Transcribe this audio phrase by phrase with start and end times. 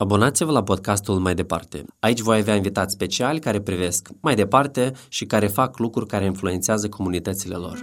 [0.00, 1.84] Abonați-vă la podcastul Mai Departe.
[2.00, 6.88] Aici voi avea invitați speciali care privesc mai departe și care fac lucruri care influențează
[6.88, 7.78] comunitățile lor.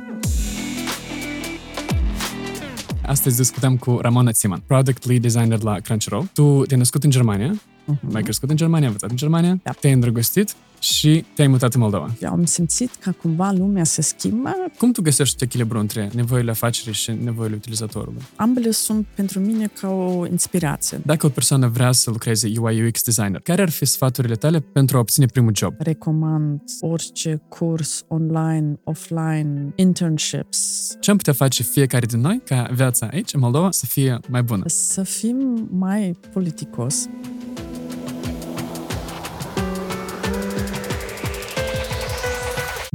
[3.05, 6.29] Astăzi discutăm cu Ramona Țiman, Product Lead Designer la Crunchyroll.
[6.33, 7.53] Tu te-ai născut în Germania,
[7.93, 8.11] uh-huh.
[8.11, 9.71] mai crescut în Germania, ai învățat în Germania, Da.
[9.71, 12.13] te-ai îndrăgostit și te-ai mutat în Moldova.
[12.21, 14.55] Eu am simțit că cumva lumea se schimbă.
[14.77, 18.21] Cum tu găsești echilibru între nevoile afacerii și nevoile utilizatorului?
[18.35, 21.01] Ambele sunt pentru mine ca o inspirație.
[21.05, 24.97] Dacă o persoană vrea să lucreze UI UX designer, care ar fi sfaturile tale pentru
[24.97, 25.73] a obține primul job?
[25.77, 30.91] Recomand orice curs online, offline, internships.
[30.99, 34.43] Ce am putea face fiecare din noi ca viața aici, în Moldova, să fie mai
[34.43, 34.63] bună?
[34.67, 37.07] Să fim mai politicos.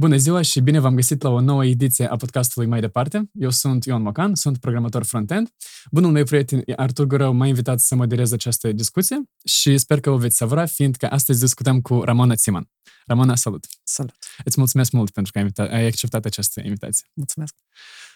[0.01, 3.29] Bună ziua și bine v-am găsit la o nouă ediție a podcastului Mai Departe.
[3.33, 5.53] Eu sunt Ion Mocan, sunt programator front-end.
[5.91, 10.17] Bunul meu prieten Artur Gurău m-a invitat să moderez această discuție și sper că o
[10.17, 12.69] veți savura, fiindcă astăzi discutăm cu Ramona Țiman.
[13.05, 13.65] Ramona, salut!
[13.83, 14.15] Salut!
[14.43, 17.07] Îți mulțumesc mult pentru că ai, invita- ai acceptat această invitație.
[17.13, 17.55] Mulțumesc!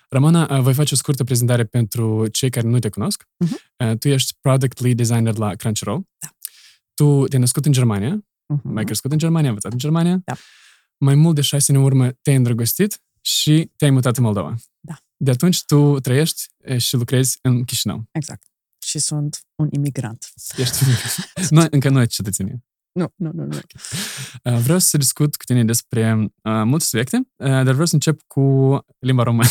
[0.10, 3.28] Ramona, voi face o scurtă prezentare pentru cei care nu te cunosc.
[3.38, 3.98] Mhm.
[3.98, 6.08] Tu ești Product Lead Designer la Crunchyroll.
[6.20, 6.28] Da.
[6.94, 8.62] Tu te-ai născut în Germania, Uh-huh.
[8.64, 10.22] mai crescut în Germania, ai învățat în Germania.
[10.26, 10.36] Da.
[10.98, 14.56] Mai mult de șase ani în urmă te-ai îndrăgostit și te-ai mutat în Moldova.
[14.80, 14.98] Da.
[15.18, 18.08] De atunci tu trăiești e, și lucrezi în Chișinău.
[18.12, 18.48] Exact.
[18.84, 20.26] Și sunt un imigrant.
[20.58, 20.84] Ești
[21.50, 22.64] nu, încă nu ai cetățenie.
[22.92, 23.60] Nu, nu, nu, nu.
[24.44, 28.22] Uh, Vreau să discut cu tine despre uh, multe subiecte, uh, dar vreau să încep
[28.28, 29.48] cu limba română.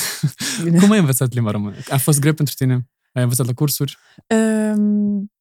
[0.64, 0.78] Bine.
[0.78, 1.76] Cum ai învățat limba română?
[1.88, 2.88] A fost greu pentru tine?
[3.12, 3.96] Ai învățat la cursuri?
[4.28, 5.32] Um,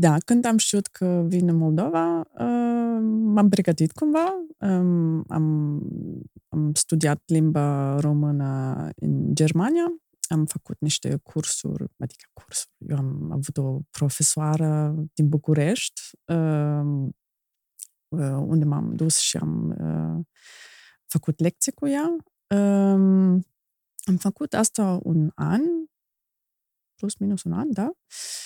[0.00, 4.44] da, când am știut că vin în Moldova, um, m-am pregătit cumva.
[4.58, 5.78] Um, am,
[6.48, 9.84] am studiat limba română în Germania.
[10.28, 12.70] Am făcut niște cursuri, adică cursuri.
[12.78, 17.16] Eu am avut o profesoară din București, um,
[18.08, 20.24] uh, unde m-am dus și am uh,
[21.06, 22.16] făcut lecții cu ea.
[22.56, 23.44] Um,
[24.04, 25.60] am făcut asta un an,
[26.94, 27.86] plus minus un an, da?
[27.86, 28.39] Uh,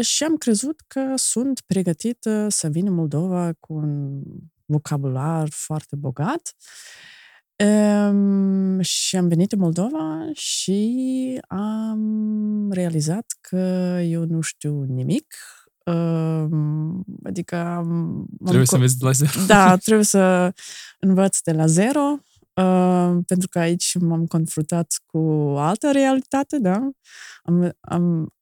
[0.00, 4.22] și am crezut că sunt pregătită să vin în Moldova cu un
[4.64, 6.54] vocabular foarte bogat.
[7.64, 13.56] Um, și am venit în Moldova și am realizat că
[14.02, 15.34] eu nu știu nimic.
[15.84, 19.44] Um, adică am, m-am Trebuie să co- înveți de la zero.
[19.46, 20.52] da, trebuie să
[20.98, 22.18] învăț de la zero,
[22.54, 25.18] uh, pentru că aici m-am confruntat cu
[25.56, 26.90] altă realitate, da?
[27.42, 28.35] Am, am,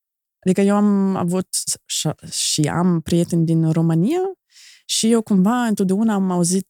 [0.44, 1.48] adică eu am avut
[1.86, 4.20] și, și am prieteni din România
[4.86, 6.68] și eu cumva întotdeauna am auzit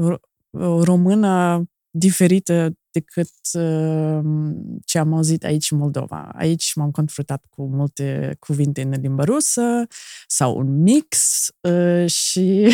[0.00, 4.20] ro- o română diferită decât uh,
[4.84, 6.30] ce am auzit aici în Moldova.
[6.34, 9.86] Aici m-am confruntat cu multe cuvinte în limba rusă
[10.26, 12.68] sau un mix uh, și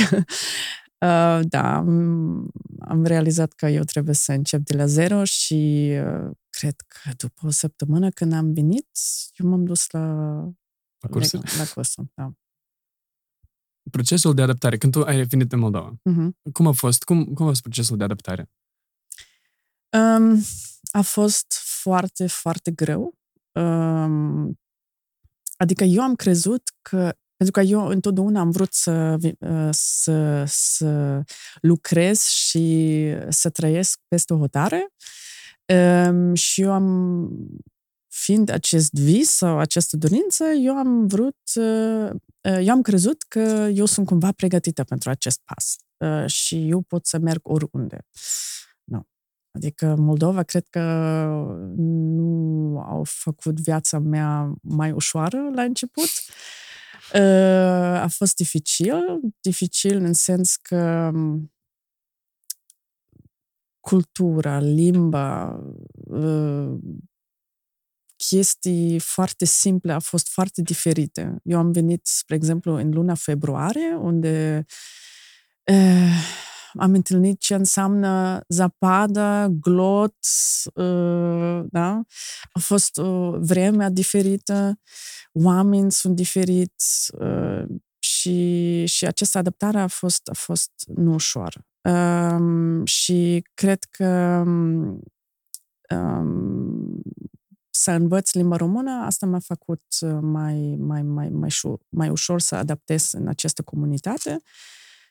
[1.06, 6.30] uh, da, am, am realizat că eu trebuie să încep de la zero și uh,
[6.58, 8.88] cred că după o săptămână când am venit,
[9.36, 10.00] eu m-am dus la,
[10.98, 11.56] La cursuri.
[11.56, 12.10] la cursul.
[12.14, 12.32] Da.
[13.90, 16.52] Procesul de adaptare, când tu ai venit în Moldova, Uh-huh.
[16.52, 17.02] cum a fost?
[17.04, 18.50] Cum, cum a fost procesul de adaptare?
[19.96, 20.42] Um,
[20.92, 21.52] a fost
[21.82, 23.14] foarte, foarte greu.
[23.52, 24.58] Um,
[25.56, 30.44] adică eu am crezut că pentru că eu întotdeauna am vrut să, vi- uh, să,
[30.46, 31.22] să
[31.60, 34.88] lucrez și să trăiesc peste o hotare.
[35.74, 37.28] Um, și eu am,
[38.08, 43.68] fiind acest vis sau această dorință, eu am vrut, uh, uh, eu am crezut că
[43.74, 48.06] eu sunt cumva pregătită pentru acest pas uh, și eu pot să merg oriunde.
[48.84, 49.02] Nu.
[49.50, 50.80] Adică Moldova cred că
[51.76, 56.10] nu au făcut viața mea mai ușoară la început.
[57.14, 57.20] Uh,
[58.00, 61.52] A fost dificil, dificil în sens că um,
[63.88, 65.60] cultura, limba,
[65.92, 66.78] uh,
[68.16, 71.36] chestii foarte simple au fost foarte diferite.
[71.42, 74.64] Eu am venit, spre exemplu, în luna februarie, unde
[75.70, 76.12] uh,
[76.72, 80.16] am întâlnit ce înseamnă zapadă, glot,
[80.74, 82.02] uh, da?
[82.52, 84.80] A fost o vreme diferită,
[85.32, 87.64] oameni sunt diferiți uh,
[87.98, 91.66] și, și această adaptare a fost, a fost nu ușoară.
[91.82, 95.02] Um, și cred că um,
[97.70, 102.40] să învăț limba română, asta m-a făcut uh, mai, mai, mai, mai, șu- mai ușor
[102.40, 104.42] să adaptez în această comunitate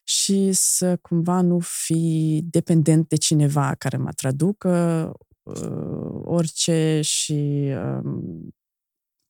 [0.04, 5.12] și să cumva nu fi dependent de cineva care mă traducă
[5.44, 7.70] uh, orice și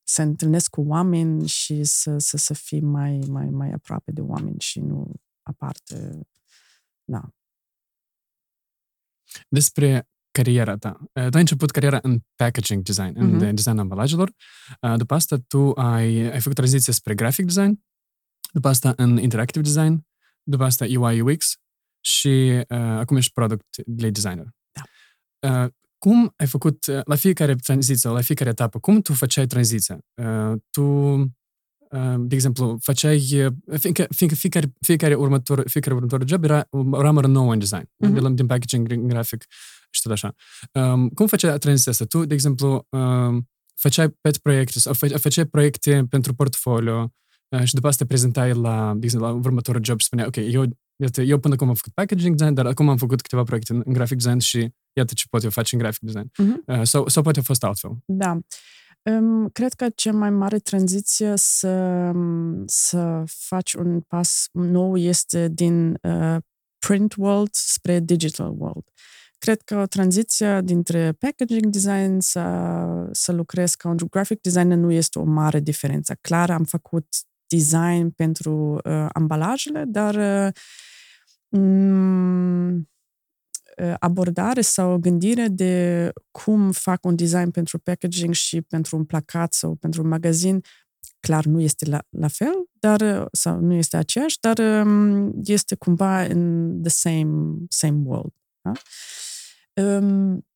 [0.08, 4.20] um, se întâlnesc cu oameni și să, să, să fii mai, mai, mai aproape de
[4.20, 5.12] oameni și nu
[5.42, 6.20] aparte.
[7.04, 7.28] Da.
[9.48, 10.98] Despre cariera ta.
[11.12, 13.54] Tu ai început cariera în packaging design, în Mhm.
[13.54, 14.32] design ambalajelor.
[14.96, 17.84] După asta tu ai, ai făcut tranziție spre graphic design,
[18.52, 20.06] după asta în interactive design,
[20.42, 21.56] după asta UI UX
[22.00, 23.66] și uh, acum ești product
[23.98, 24.46] lead designer.
[24.72, 24.82] Da.
[25.64, 29.98] Uh, cum ai făcut, uh, la fiecare tranziție, la fiecare etapă, cum tu făceai tranziția?
[30.14, 36.44] Uh, tu, uh, de exemplu, făceai, uh, fiindcă, fiindcă fiecare, fiecare, următor, fiecare următor job
[36.44, 38.12] era o ramură nouă în design, Mhm.
[38.12, 39.44] de la, din packaging, în grafic
[39.90, 40.34] și tot așa.
[40.72, 42.04] Um, cum făceai tranziția asta?
[42.04, 47.10] Tu, de exemplu, um, făceai pet proiecte sau fă- făceai proiecte pentru portfolio uh,
[47.64, 50.64] și după asta te prezentai la, de exemplu, la următorul job și spuneai, ok, eu,
[50.96, 53.82] iată, eu până acum am făcut packaging design, dar acum am făcut câteva proiecte în,
[53.84, 56.30] în graphic design și iată ce pot eu face în graphic design.
[56.36, 56.62] Mhm.
[56.66, 57.90] Uh, sau, sau poate a fost altfel.
[58.04, 58.38] Da.
[59.02, 62.12] Um, cred că cea mai mare tranziție să,
[62.66, 66.36] să faci un pas nou este din uh,
[66.78, 68.84] print world spre digital world.
[69.38, 74.92] Cred că o tranziție dintre packaging design să, să lucrez ca un graphic designer nu
[74.92, 76.16] este o mare diferență.
[76.20, 77.06] Clar, am făcut
[77.48, 80.52] design pentru uh, ambalajele, dar uh,
[81.60, 82.88] mm,
[83.82, 89.04] uh, abordare sau o gândire de cum fac un design pentru packaging și pentru un
[89.04, 90.60] placat sau pentru un magazin,
[91.20, 95.74] clar nu este la, la fel, dar uh, sau nu este aceeași, dar um, este
[95.74, 98.32] cumva in the same, same world.
[98.60, 98.72] Da?
[99.82, 100.46] Um,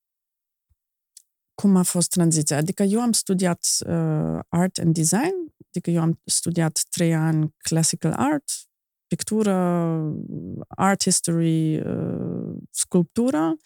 [1.54, 2.56] cum a fost tranziția?
[2.56, 8.12] Adică eu am studiat uh, art and design, adică eu am studiat trei ani classical
[8.16, 8.44] art,
[9.06, 9.54] pictură,
[10.68, 13.56] art history, uh, sculptură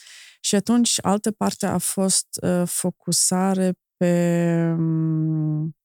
[0.40, 4.74] și atunci altă parte a fost uh, focusare pe...
[4.78, 5.76] um,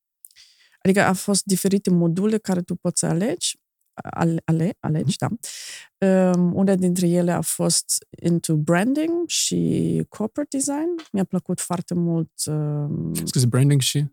[0.84, 3.60] Adică a fost diferite module care tu poți să alegi,
[3.94, 5.28] ale, ale, alegi, da.
[6.08, 10.96] Um, una dintre ele a fost into branding și corporate design.
[11.12, 14.06] Mi-a plăcut foarte mult um, Scuze, branding și...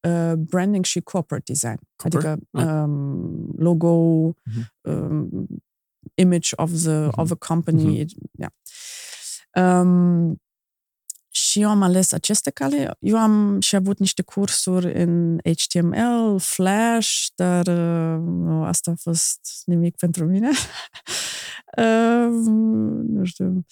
[0.00, 1.78] uh, branding și corporate design.
[1.96, 2.28] Corporate?
[2.28, 2.82] Adică Ah.
[2.84, 3.94] um, logo,
[4.44, 4.72] Mhm.
[4.82, 5.46] um,
[6.14, 7.20] image of the Mhm.
[7.20, 8.04] of a company.
[8.38, 8.52] Yeah.
[9.80, 10.42] Um,
[11.30, 12.96] și eu am ales aceste cale.
[13.00, 19.40] Eu am și avut niște cursuri în HTML, Flash, dar uh, nu, asta a fost
[19.64, 20.48] nimic pentru mine.
[21.76, 22.28] uh,
[23.14, 23.64] nu știu.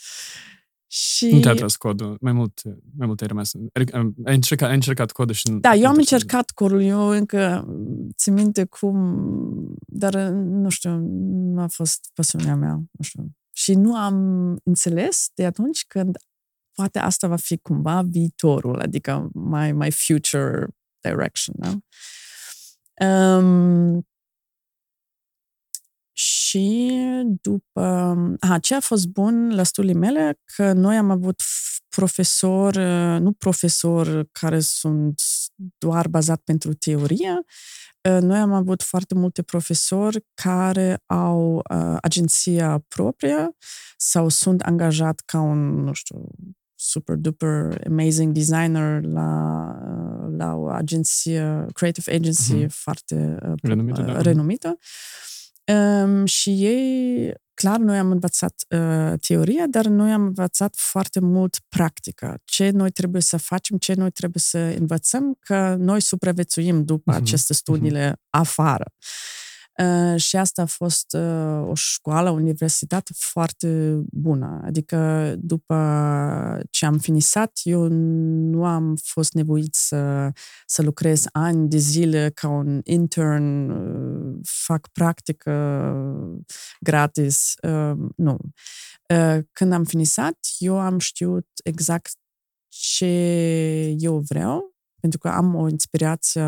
[0.98, 1.26] Și...
[1.32, 2.62] Nu te-a tras codul, mai mult,
[2.96, 3.52] mai mult ai rămas.
[3.72, 5.48] Adică, um, ai, încercat, ai încercat codul și...
[5.50, 7.68] nu- Da, eu nu am te-a- încercat corul, eu încă
[8.16, 10.90] țin minte cum, dar nu știu,
[11.54, 13.30] nu a fost pasiunea mea, nu știu.
[13.52, 14.16] Și nu am
[14.64, 16.16] înțeles de atunci când
[16.72, 20.66] poate asta va fi cumva viitorul, adică my, my future
[21.00, 21.78] direction, da?
[23.06, 24.06] Um,
[26.56, 26.92] și
[27.42, 27.80] după...
[28.40, 33.20] Aha, ce a fost bun la studiile mele, că noi am avut f- profesor, uh,
[33.20, 35.20] nu profesor care sunt
[35.78, 37.40] doar bazat pentru teorie,
[38.10, 43.50] uh, noi am avut foarte multe profesori care au uh, agenția proprie
[43.96, 46.30] sau sunt angajat ca un, nu știu,
[46.74, 49.30] super duper amazing designer la,
[49.82, 52.68] uh, la o agenție, creative agency Mhm.
[52.68, 54.20] foarte uh, Renumită, uh, da.
[54.20, 54.78] renumită.
[55.72, 61.58] Um, și ei, clar, noi am învățat uh, teoria, dar noi am învățat foarte mult
[61.68, 62.40] practică.
[62.44, 67.20] Ce noi trebuie să facem, ce noi trebuie să învățăm, că noi supraviețuim după Mhm,
[67.22, 68.84] aceste studiile afară.
[69.82, 74.60] Uh, și asta a fost uh, o școală, o universitate foarte bună.
[74.64, 75.74] Adică după
[76.70, 80.30] ce am finisat, eu nu am fost nevoit să,
[80.66, 85.52] să lucrez ani de zile ca un intern, uh, fac practică
[86.80, 87.54] gratis.
[87.62, 88.38] Uh, nu.
[89.08, 92.12] Uh, când am finisat, eu am știut exact
[92.68, 93.06] ce
[93.98, 94.75] eu vreau
[95.06, 96.40] pentru că am o inspirație,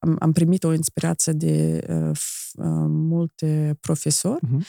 [0.00, 4.64] am, am primit o inspirație de uh, f, uh, multe profesori Mhm.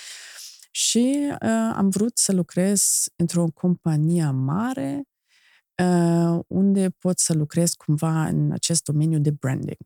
[0.72, 5.04] și uh, am vrut să lucrez într-o companie mare
[5.84, 9.78] uh, unde pot să lucrez cumva în acest domeniu de branding.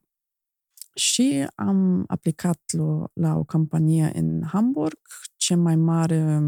[0.93, 4.99] Și am aplicat la, la o companie în Hamburg,
[5.35, 6.39] cea mai mare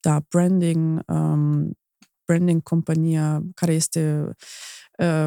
[0.00, 1.78] da, branding, um,
[2.24, 4.34] branding compania care este uh,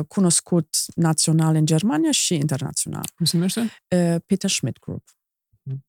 [0.08, 3.04] cunoscut național în Germania și internațional.
[3.16, 3.60] Cum se numește?
[3.62, 5.04] Uh, Peter Schmidt Group.
[5.64, 5.86] Mhm.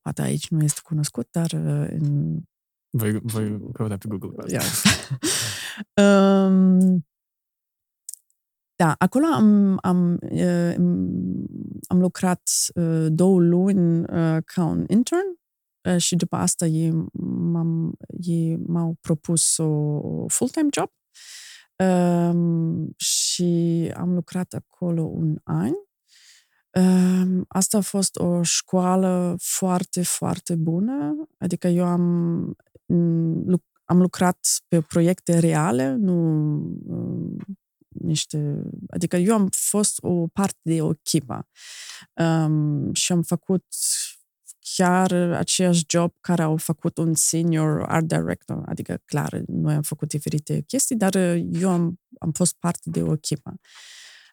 [0.00, 2.38] Poate aici nu este cunoscut, dar uh, în
[2.90, 4.28] Voi, voi căuta pe Google.
[4.28, 4.52] cu asta.
[4.52, 4.64] Yeah.
[6.50, 7.06] um,
[8.76, 10.74] Da, acolo am, am, uh,
[11.86, 15.38] am lucrat uh, două luni uh, ca un intern
[15.88, 17.08] uh, și după asta ei,
[17.52, 20.90] m-am, ei m-au propus o full-time job
[21.78, 25.72] uh, și am lucrat acolo un an.
[26.70, 31.28] Uh, asta a fost o școală foarte, foarte bună.
[31.38, 32.56] Adică eu am,
[33.84, 36.54] am lucrat pe proiecte reale, nu
[36.86, 37.56] uh,
[37.88, 38.62] niște...
[38.88, 41.48] Adică eu am fost o parte de o echipă
[42.14, 43.64] um, și am făcut
[44.74, 48.62] chiar aceeași job care au făcut un senior art director.
[48.66, 51.14] Adică, clar, noi am făcut diferite chestii, dar
[51.52, 53.54] eu am, am fost parte de o echipă.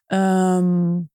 [0.08, 1.12] Um,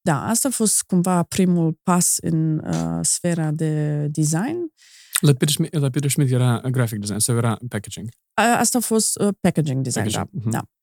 [0.00, 4.72] da, asta a fost cumva primul pas în uh, sfera de design.
[5.20, 8.08] La Peter Schmidt, la Peter Schmidt era graphic design sau era packaging?
[8.34, 10.30] Asta a fost uh, packaging design, packaging.
[10.32, 10.40] da.
[10.40, 10.52] Uh-huh.
[10.52, 10.77] da.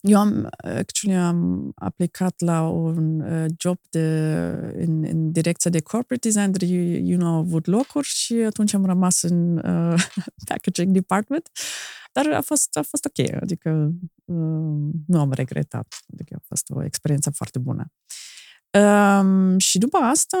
[0.00, 4.00] Eu am, actually, am aplicat la un uh, job de,
[4.74, 8.74] în, în direcția de corporate design, dar eu, eu nu am avut locuri și atunci
[8.74, 10.02] am rămas în uh,
[10.48, 11.50] packaging department.
[12.12, 13.92] Dar a fost, a fost ok, adică
[14.24, 15.98] uh, nu am regretat.
[16.12, 17.92] Adică a fost o experiență foarte bună.
[18.72, 20.38] Um, și după asta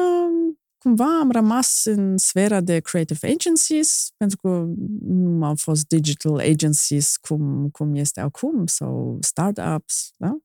[0.82, 4.66] cumva am rămas în sfera de creative agencies, pentru că
[5.00, 10.36] nu au fost digital agencies cum, cum este acum, sau startups, da?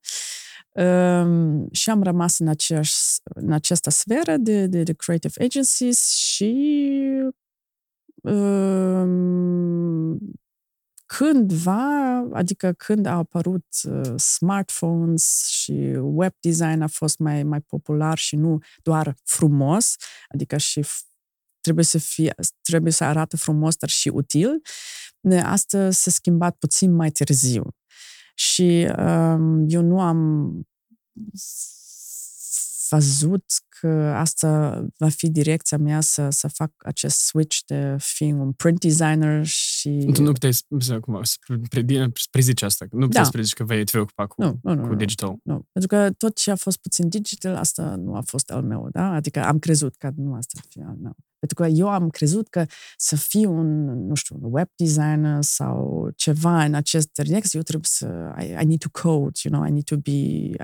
[0.84, 6.56] Um, și am rămas în, aceeași, în această sferă de, de, de creative agencies și
[8.22, 10.20] um,
[11.06, 15.72] cândva, adică când au apărut uh, smartphones și
[16.02, 19.96] web design a fost mai, mai popular și nu doar frumos,
[20.28, 20.86] adică și
[21.60, 24.62] trebuie să fie, trebuie să arate frumos, dar și util,
[25.44, 27.76] asta s-a schimbat puțin mai târziu.
[28.36, 30.52] Și um, eu nu am
[32.90, 33.46] văzut
[33.86, 38.80] că asta va fi direcția mea să, să fac acest switch de fi un print
[38.80, 40.10] designer și...
[40.14, 41.40] Tu nu puteai să, cum, să
[42.32, 43.24] prezici asta, nu puteai da.
[43.24, 45.30] să prezici că vei te vei ocupa cu, nu, nu, nu, cu digital.
[45.44, 48.64] Nu, nu, pentru că tot ce a fost puțin digital, asta nu a fost al
[48.64, 49.12] meu, da?
[49.12, 51.16] Adică am crezut că nu asta ar fi al meu.
[51.40, 52.66] Pentru că eu am crezut că
[52.98, 57.90] să fiu un, nu știu, un web designer sau ceva în acest direcție, eu trebuie
[57.92, 60.12] să, I, I need to code, you know, I need to be,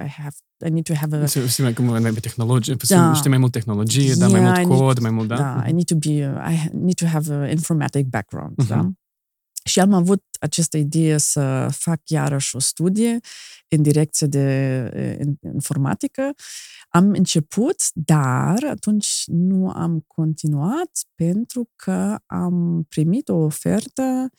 [0.06, 0.36] I have,
[0.66, 1.25] I need to have a...
[1.25, 3.11] Să știi mai cum mai tehnologie, da.
[3.13, 5.36] Știi mai mult tehnologie, yeah, dar mai mult cod, mai mult, da?
[5.36, 6.13] Da, I need to be,
[6.51, 8.68] I need to have an informatic background, uh-huh.
[8.68, 8.91] da?
[9.63, 13.20] Și am avut această idee să fac iarăși o studie
[13.68, 16.34] în direcție de informatică.
[16.89, 24.30] Am început, dar atunci nu am continuat pentru că am primit o ofertă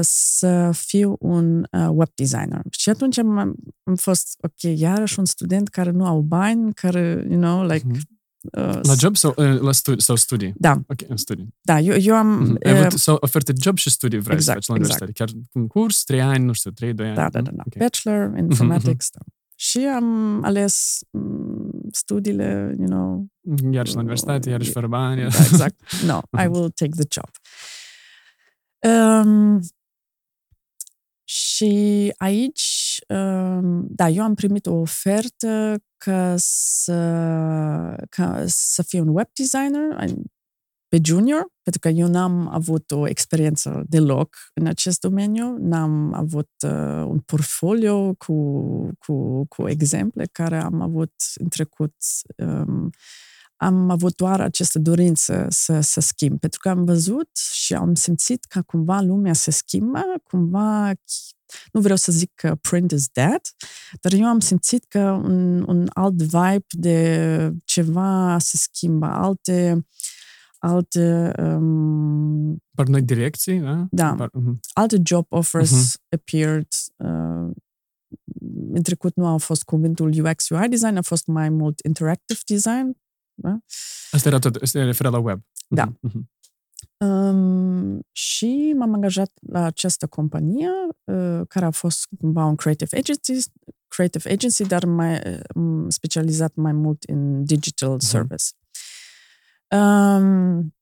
[0.00, 2.62] să fiu un web designer.
[2.70, 3.38] Și atunci am,
[3.82, 8.18] am fost, ok, iarăși un student care nu au bani, care, you know, like, mm-hmm
[8.42, 10.52] Uh, la job sau, uh, la studi- sau studii?
[10.56, 10.80] Da.
[10.86, 11.54] Ok, în studii.
[11.60, 12.44] Da, eu, eu am...
[12.44, 12.66] Mm-hmm.
[12.66, 15.00] Ai avut sau oferte job și studii vrei exact, să faci la exact.
[15.00, 15.40] universitate?
[15.40, 17.14] Chiar un curs, trei ani, nu știu, trei, doi ani?
[17.14, 17.50] Da, da, da.
[17.50, 17.62] da.
[17.66, 17.88] Okay.
[17.88, 19.26] Bachelor, informatics, mm-hmm.
[19.26, 19.32] da.
[19.54, 23.26] Și am ales mm, studiile, you know...
[23.70, 25.20] Iar și la universitate, iar și fără bani.
[25.20, 25.80] Da, exact.
[26.06, 27.30] No, I will take the job.
[28.82, 29.60] Um,
[31.24, 36.94] și aici, um, da, eu am primit o ofertă ca să,
[38.08, 40.10] ca să fiu un web designer
[40.88, 46.50] pe junior, pentru că eu n-am avut o experiență deloc în acest domeniu, n-am avut
[46.66, 48.34] uh, un portfolio cu,
[48.98, 51.94] cu, cu exemple care am avut în trecut.
[52.36, 52.90] Um,
[53.60, 58.44] am avut doar această dorință să, să schimb, pentru că am văzut și am simțit
[58.44, 60.92] că cumva lumea se schimbă, cumva
[61.72, 63.40] nu vreau să zic că print is dead,
[64.00, 69.86] dar eu am simțit că un, un alt vibe de ceva se schimbă, alte
[70.58, 73.86] alte um, Par noi direcții, da?
[73.90, 74.14] Da.
[74.14, 74.54] Par, uh-huh.
[74.72, 76.08] Alte job offers uh-huh.
[76.08, 77.50] appeared uh,
[78.72, 82.96] în trecut nu au fost cuvântul UX UI design, a fost mai mult interactive design.
[83.42, 83.58] Da?
[84.10, 85.40] Asta era tot, se referă la web.
[85.68, 85.92] Da.
[86.08, 86.38] Uh-huh.
[87.06, 90.68] Um, și m-am angajat la această companie,
[91.04, 93.50] uh, care a fost cumva un creative agency,
[93.88, 98.08] creative agency, dar mai um, specializat mai mult în digital uh-huh.
[98.08, 98.44] service.
[99.68, 100.74] Um,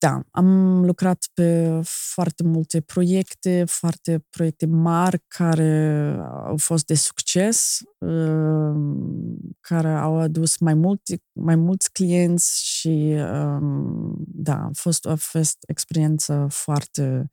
[0.00, 6.16] da, am lucrat pe foarte multe proiecte, foarte proiecte mari care
[6.46, 14.16] au fost de succes, um, care au adus mai, multi, mai mulți clienți și um,
[14.26, 17.30] da, a fost, a fost experiență foarte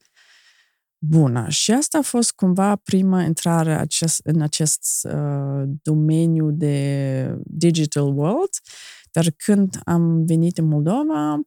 [0.98, 1.50] bună.
[1.50, 8.52] Și asta a fost cumva prima intrare acest, în acest uh, domeniu de digital world.
[9.12, 11.40] Dar când am venit în Moldova,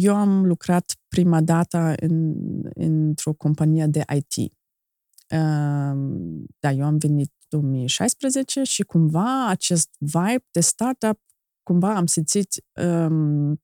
[0.00, 2.34] eu am lucrat prima dată în,
[2.74, 4.52] într-o companie de IT.
[5.30, 5.98] Uh,
[6.58, 11.20] da, eu am venit 2016 și cumva acest vibe de startup,
[11.62, 13.62] cumva am simțit um,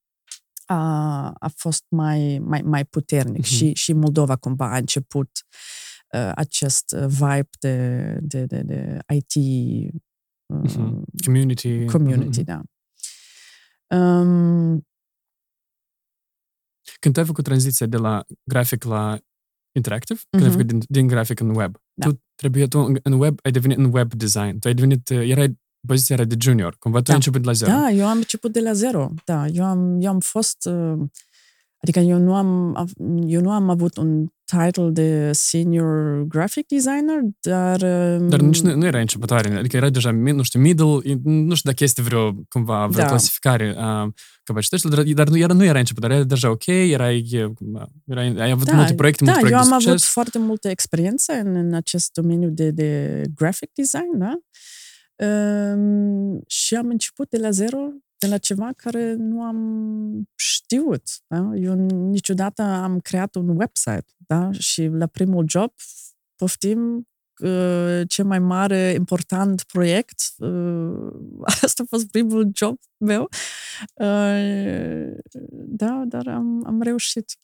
[0.65, 3.49] a, a fost mai, mai, mai puternic uh-huh.
[3.49, 5.31] și, și Moldova cumva a început
[6.15, 9.35] uh, acest vibe de, de, de, de IT
[10.47, 11.03] uh, uh-huh.
[11.25, 11.85] community.
[11.85, 12.45] Community, uh-huh.
[12.45, 12.63] da.
[13.97, 14.87] Um,
[17.05, 19.19] Când ai făcut tranziția de la grafic la
[19.77, 20.31] interactive, uh-huh.
[20.31, 22.07] când ai făcut din, din grafic în web, da.
[22.07, 26.15] tu trebuie, tu în web ai devenit în web design, tu ai devenit, erai poziția
[26.15, 27.11] era de junior, cumva tu da.
[27.11, 27.71] ai început de la zero.
[27.71, 29.47] Da, eu am început de la zero, da.
[29.47, 31.01] Eu am, eu am fost, uh,
[31.85, 32.77] adică eu nu am,
[33.27, 37.83] eu nu am avut un title de senior graphic designer, dar...
[38.21, 41.71] Um, dar nici nu, nu era începătoare, adică era deja, nu știu, middle, nu știu
[41.71, 43.09] dacă este vreo, cumva, vreo da.
[43.09, 44.13] clasificare a
[44.43, 47.49] capacităților, dar, dar nu, era, nu era începătoare, era deja ok, erai,
[48.07, 50.69] erai, ai avut da, multe proiecte, da, multe proiecte eu am de avut foarte multă
[50.69, 54.39] experiență în, în acest domeniu de, de graphic design, da?
[55.17, 57.79] Um, și am început de la zero,
[58.19, 61.03] de la ceva care nu am știut.
[61.27, 61.51] Da?
[61.55, 61.75] Eu
[62.11, 64.53] niciodată am creat un website da?
[64.53, 65.73] și la primul job
[66.37, 70.23] poftim uh, cel mai mare, important proiect.
[70.39, 71.13] Uh,
[71.63, 73.29] asta a fost primul job meu.
[73.95, 75.17] Uh,
[75.67, 77.39] da, dar am, am reușit.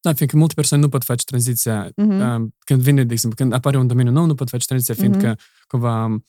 [0.00, 1.88] Da, fiindcă multe persoane nu pot face tranziția.
[1.88, 2.36] Uh-huh.
[2.58, 5.66] Când vine, de exemplu, când apare un domeniu nou, nu pot face tranziția, fiindcă uh-huh.
[5.66, 6.22] cumva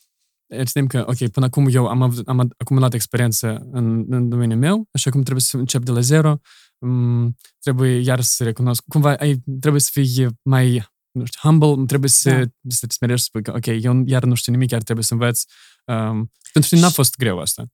[0.66, 4.88] știm că, ok, până acum eu am, avut, am acumulat experiență în, în domeniul meu,
[4.92, 6.40] așa cum trebuie să încep de la zero,
[6.78, 12.10] um, trebuie iar să recunosc, cumva ai, trebuie să fii mai, nu știu, humble, trebuie
[12.10, 12.76] să, da.
[12.76, 15.14] să te smerești, să spui că, ok, eu iar nu știu nimic, iar trebuie să
[15.14, 15.44] învăț.
[15.86, 17.66] Um, pentru tine n-a fost greu asta?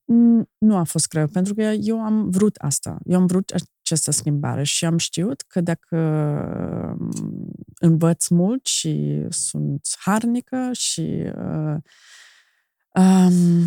[0.58, 2.98] Nu a fost greu, pentru că eu am vrut asta.
[3.04, 5.96] Eu am vrut această schimbare și am știut că dacă
[7.78, 11.00] învăț mult și sunt harnică și
[11.36, 11.76] uh,
[12.94, 13.64] um,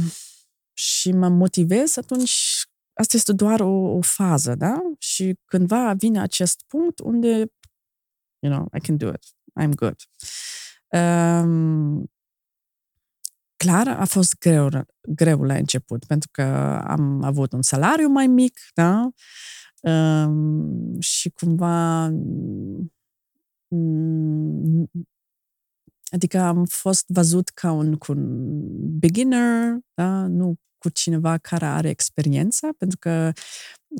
[0.73, 4.81] și mă motivez, atunci asta este doar o, o fază, da?
[4.99, 7.51] Și cândva vine acest punct unde,
[8.39, 9.25] you know, I can do it.
[9.61, 9.95] I'm good.
[10.87, 12.11] Um,
[13.55, 14.69] clar, a fost greu,
[15.01, 16.43] greu la început, pentru că
[16.87, 19.09] am avut un salariu mai mic, da?
[19.81, 22.09] Um, și cumva
[26.13, 30.27] Adică am fost văzut ca un, cu un beginner, da?
[30.27, 33.31] nu cu cineva care are experiență, pentru că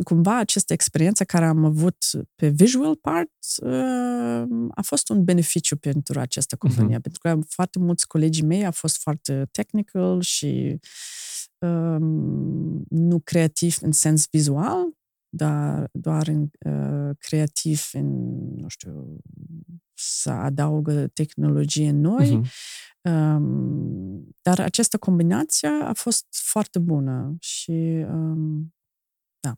[0.04, 1.98] cumva această experiență care am avut
[2.36, 7.02] pe visual part uh, a fost un beneficiu pentru această companie, uh-huh.
[7.02, 10.80] pentru că foarte mulți colegii mei au fost foarte technical și
[11.58, 14.86] um, nu creativ în sens vizual,
[15.36, 18.08] dar doar în, uh, creativ în,
[18.56, 19.18] nu știu,
[19.94, 22.42] să adaugă tehnologie noi.
[22.42, 22.52] Uh-huh.
[23.12, 28.74] Um, dar această combinație a fost foarte bună și um,
[29.40, 29.54] da.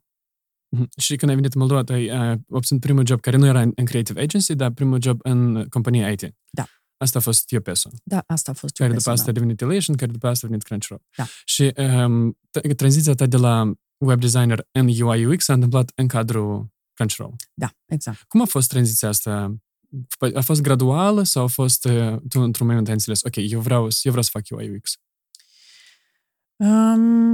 [0.77, 0.87] Uh-huh.
[0.97, 3.61] Și când ai venit în Moldova, tu ai uh, obținut primul job care nu era
[3.61, 6.35] în Creative Agency, dar primul job în companie IT.
[6.49, 6.65] Da.
[6.97, 7.89] Asta a fost Iopeso.
[8.03, 9.29] Da, asta a fost Care după asta da.
[9.29, 11.01] a devenit Elation, care după asta a devenit Crunchyroll.
[11.17, 11.25] Da.
[11.45, 11.73] Și
[12.05, 12.37] um,
[12.75, 17.35] tranziția ta de la web designer în UI UX s-a întâmplat în cadrul Crunchyroll.
[17.53, 18.23] Da, exact.
[18.27, 19.55] Cum a fost tranziția asta?
[20.35, 23.81] A fost graduală sau a fost, uh, tu într-un moment ai înțeles, ok, eu vreau,
[23.81, 24.97] eu vreau să fac UI UX?
[26.55, 27.33] Um,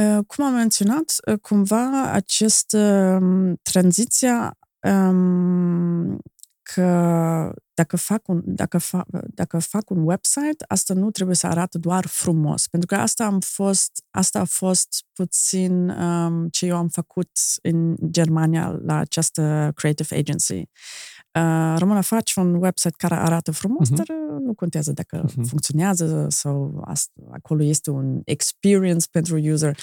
[0.00, 2.78] uh, cum am menționat, uh, cumva această
[3.22, 6.18] um, tranziția um,
[6.62, 11.78] că dacă fac, un, dacă, fa, dacă fac un website, asta nu trebuie să arate
[11.78, 16.88] doar frumos, pentru că asta, am fost, asta a fost puțin um, ce eu am
[16.88, 17.30] făcut
[17.62, 20.54] în Germania la această creative agency.
[20.54, 23.96] Uh, rămâne faci un website care arată frumos, uh-huh.
[23.96, 24.06] dar
[24.40, 25.46] nu contează dacă uh-huh.
[25.48, 29.78] funcționează sau asta, acolo este un experience pentru user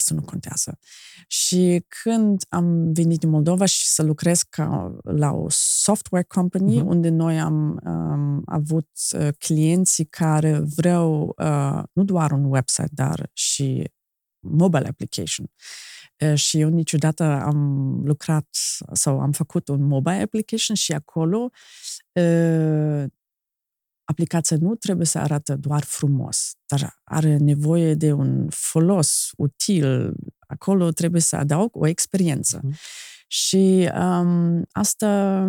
[0.00, 0.78] asta nu contează.
[1.26, 6.84] Și când am venit în Moldova și să lucrez ca, la o software company, uh-huh.
[6.84, 13.30] unde noi am um, avut uh, clienții care vreau uh, nu doar un website, dar
[13.32, 13.90] și
[14.38, 15.46] mobile application.
[16.18, 18.48] Uh, și eu niciodată am lucrat
[18.92, 21.50] sau am făcut un mobile application și acolo
[22.12, 23.04] uh,
[24.10, 30.14] aplicația nu trebuie să arate doar frumos, dar are nevoie de un folos util.
[30.38, 32.60] Acolo trebuie să adaug o experiență.
[32.62, 32.72] Mm.
[33.26, 35.42] Și um, asta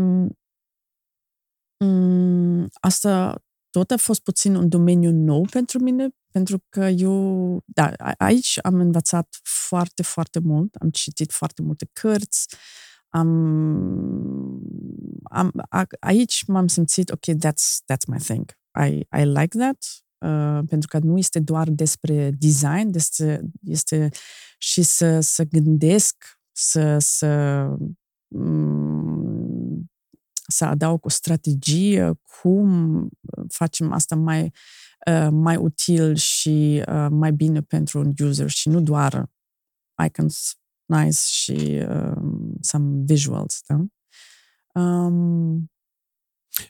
[1.84, 7.92] Mm, asta tot a fost puțin un domeniu nou pentru mine, pentru că eu, da,
[8.18, 12.56] aici am învățat foarte, foarte mult, am citit foarte multe cărți,
[13.12, 14.62] am,
[15.24, 15.52] am
[16.00, 18.58] aici m-am simțit, ok, that's, that's my thing.
[18.86, 19.86] I, I like that,
[20.26, 24.10] uh, pentru că nu este doar despre design, este, este
[24.58, 26.16] și să, să gândesc,
[26.52, 27.66] să, să
[28.28, 29.92] um,
[30.48, 33.10] să adaug o strategie, cum
[33.48, 34.54] facem asta mai,
[35.08, 39.30] uh, mai util și uh, mai bine pentru un user și nu doar
[40.06, 40.56] icons
[40.98, 43.86] nice și um, some visuals, da?
[44.82, 45.72] Um,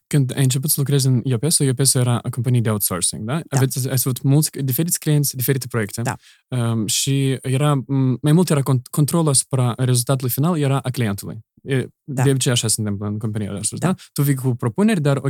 [0.07, 3.34] când ai început să lucrezi în Iopeso, Iopeso era o companie de outsourcing, da?
[3.34, 3.57] da.
[3.57, 6.01] Aveți, ați avut mulți, diferiți clienți, diferite proiecte.
[6.01, 6.15] Da.
[6.47, 7.84] Um, și era,
[8.21, 11.39] mai mult era controlul asupra rezultatului final, era a clientului.
[11.63, 12.23] E, da.
[12.23, 13.88] De obicei așa se întâmplă în compania asta, da.
[13.88, 13.95] da?
[14.13, 15.21] Tu vii cu propuneri, dar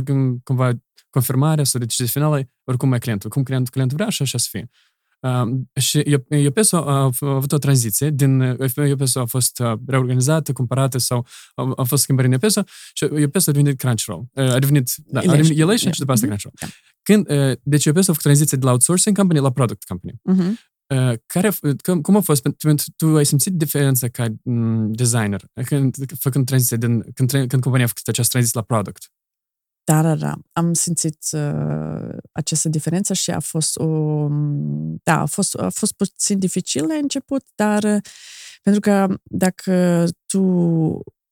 [0.44, 0.72] cumva
[1.10, 3.30] confirmarea sau decizia finală, oricum e clientul.
[3.30, 4.70] Cum clientul, clientul vrea, așa, așa să fie.
[5.22, 11.26] Uh, și Iopeso a, a avut o tranziție din Iopeso a fost reorganizată, cumpărată sau
[11.54, 14.24] a, a fost schimbări în Iopeso și Iopeso a devenit Crunchyroll.
[14.34, 15.94] A devenit, da, a devenit Elation yeah.
[15.94, 16.54] și după asta Crunchyroll.
[16.60, 16.72] Yeah.
[17.02, 17.26] Când,
[17.62, 20.20] deci Iopeso a făcut tranziție de la outsourcing company la product company.
[20.32, 20.70] Uh-huh.
[21.26, 21.50] Care,
[21.82, 22.42] cum, cum a fost?
[22.42, 24.26] Pentru tu ai simțit diferența ca
[24.88, 29.12] designer când, făcând tranziție din, când, când compania a făcut această tranziție la product?
[29.84, 30.34] Da, da, da.
[30.52, 34.28] Am simțit uh, această diferență și a fost o...
[35.02, 38.00] Da, a fost, a fost puțin dificil la început, dar uh,
[38.62, 40.42] pentru că dacă tu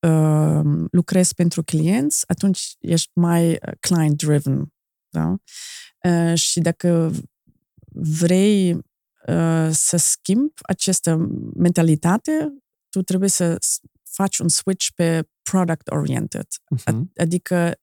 [0.00, 0.60] uh,
[0.90, 4.72] lucrezi pentru clienți, atunci ești mai client-driven.
[5.08, 5.36] Da?
[6.04, 7.12] Uh, și dacă
[7.92, 12.54] vrei uh, să schimbi această mentalitate,
[12.88, 13.58] tu trebuie să
[14.02, 16.46] faci un switch pe product-oriented.
[16.46, 17.00] Uh-huh.
[17.16, 17.74] Adică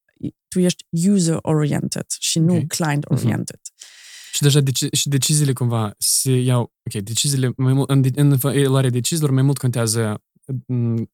[0.47, 2.65] tu ești user-oriented și nu okay.
[2.67, 3.59] client-oriented.
[3.59, 3.97] Uh-huh.
[4.31, 8.89] Și deja deci, și deciziile cumva se iau, ok, deciziile, mai mult, în, în luarea
[8.89, 10.23] deciziilor mai mult contează
[10.65, 11.09] mm,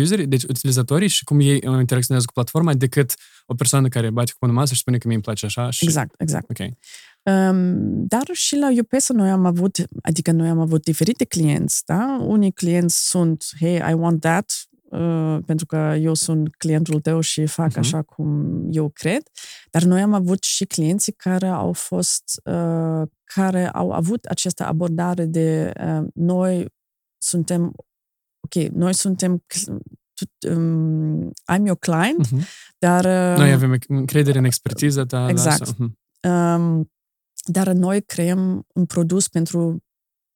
[0.00, 3.14] userii, deci utilizatorii și cum ei interacționează cu platforma decât
[3.46, 5.70] o persoană care bate cu o masă și spune că mie îmi place așa.
[5.70, 5.84] Și...
[5.84, 6.50] Exact, exact.
[6.50, 6.68] Ok.
[7.22, 12.18] Um, dar și la UPS noi am avut, adică noi am avut diferite clienți, da?
[12.20, 14.71] Unii clienți sunt, hey, I want that, Uh,
[15.46, 17.78] pentru că eu sunt clientul tău și fac uh-huh.
[17.78, 19.22] așa cum eu cred,
[19.70, 25.24] dar noi am avut și clienții care au fost, uh, care au avut această abordare
[25.24, 26.66] de uh, noi
[27.18, 27.72] suntem,
[28.40, 29.44] ok, noi suntem
[30.48, 32.46] um, I'm your client, uh-huh.
[32.78, 33.04] dar...
[33.04, 35.26] Uh, noi avem încredere în expertiza ta.
[35.28, 35.76] Exact.
[35.76, 36.56] Da, uh-huh.
[36.56, 36.90] um,
[37.44, 39.84] dar noi creăm un produs pentru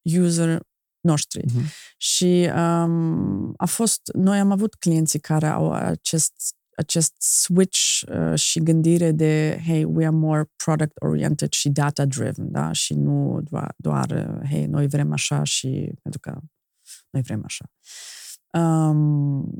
[0.03, 0.63] user
[1.07, 1.41] noștri.
[1.41, 1.71] Uh-huh.
[1.97, 6.33] Și um, a fost, noi am avut clienții care au acest,
[6.77, 12.73] acest switch uh, și gândire de, hey, we are more product-oriented și data-driven, da?
[12.73, 16.39] Și nu doar, doar, uh, hey, noi vrem așa și pentru că
[17.11, 17.65] noi vrem așa.
[18.53, 19.51] Um,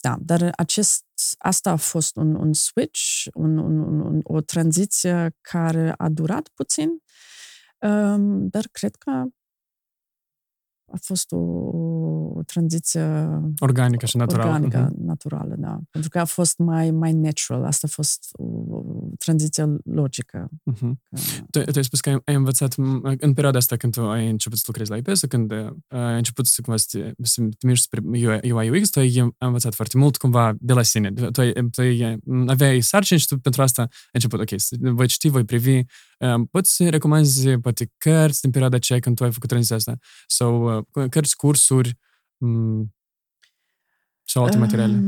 [0.00, 1.04] da, dar acest,
[1.38, 6.88] asta a fost un, un switch, un, un, un, o tranziție care a durat puțin,
[7.78, 9.24] um, dar cred că
[10.94, 11.93] a fost o, o
[12.42, 14.50] tranziție organică și naturală.
[14.50, 15.04] Organică, uh-huh.
[15.04, 15.78] naturală, da.
[15.90, 17.64] Pentru că a fost mai, mai natural.
[17.64, 18.84] Asta a fost o, o
[19.18, 20.48] tranziție logică.
[20.72, 20.92] Uh-huh.
[21.02, 21.16] Că...
[21.50, 22.74] Tu, tu ai spus că ai, ai învățat
[23.18, 26.46] în perioada asta când tu ai început să lucrezi la IPS, când uh, ai început
[26.46, 28.00] să, cumva, să, te, să te miști spre
[28.52, 31.12] UI UX, tu ai învățat foarte mult cumva de la sine.
[31.12, 34.60] Tu, ai, tu ai, aveai sarcini și tu pentru asta ai început, ok,
[34.94, 35.82] voi citi, voi privi,
[36.50, 39.98] Poți să recomanzi poate cărți din perioada aceea când tu ai făcut tranziția asta?
[40.26, 41.98] Sau uh, cărți, cursuri
[44.22, 45.02] sau alte materiale?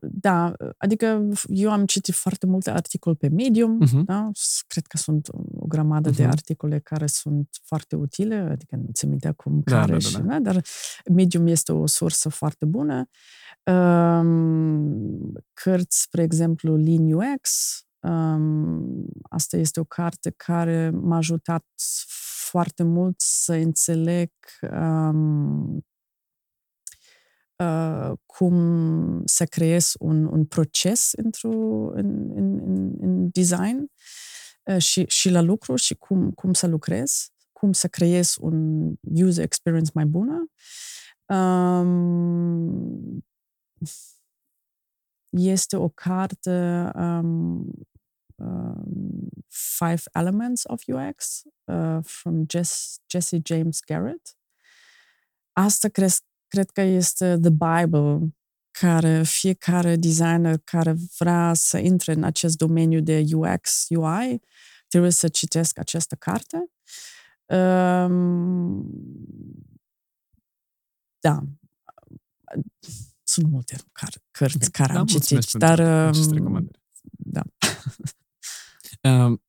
[0.00, 4.04] Da, adică eu am citit foarte multe articole pe Medium, uh-huh.
[4.04, 4.30] da?
[4.66, 6.16] cred că sunt o grămadă uh-huh.
[6.16, 10.12] de articole care sunt foarte utile, adică nu ți minte acum da, care da, și,
[10.12, 10.38] da, da.
[10.38, 10.64] dar
[11.14, 13.08] Medium este o sursă foarte bună.
[13.64, 21.64] Um, cărți, spre exemplu, Lean UX, Um, asta este o carte care m-a ajutat
[22.50, 24.30] foarte mult să înțeleg
[24.70, 25.86] um,
[27.56, 31.50] uh, cum să creez un, un proces într-o,
[31.92, 33.90] în, în, în, în design
[34.64, 39.44] uh, și, și la lucru și cum, cum să lucrez, cum să creez un user
[39.44, 40.50] experience mai bună.
[41.26, 43.24] Um,
[45.28, 47.70] este o carte um, um,
[49.48, 54.36] Five Elements of UX uh, from Jess, Jesse James Garrett.
[55.52, 56.10] Asta cred,
[56.46, 58.32] cred că este The Bible
[58.70, 64.40] care fiecare designer care vrea să intre în acest domeniu de UX, UI,
[64.88, 66.70] trebuie să citesc această carte.
[67.46, 68.90] Um,
[71.18, 71.42] da.
[73.22, 76.06] Sunt multe car- cărți Ok, care da, am mulțumesc citit, pentru dar...
[76.06, 76.80] aceste um, recomandări.
[77.10, 77.42] Da.
[79.00, 79.42] Um,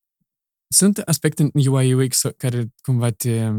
[0.68, 3.50] sunt aspecte în UI UX care cumva te,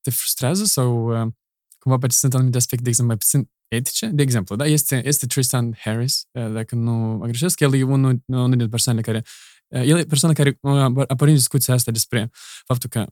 [0.00, 1.32] te frustrează sau uh,
[1.78, 4.06] cumva poate sunt anumite aspecte, de exemplu, mai puțin etice?
[4.06, 8.22] De exemplu, da, este, este Tristan Harris, uh, dacă nu mă greșesc, el e unul,
[8.26, 9.22] unul dintre persoanele care
[9.68, 10.72] uh, el e persoana care uh,
[11.08, 12.30] a pornit discuția asta despre
[12.66, 13.06] faptul că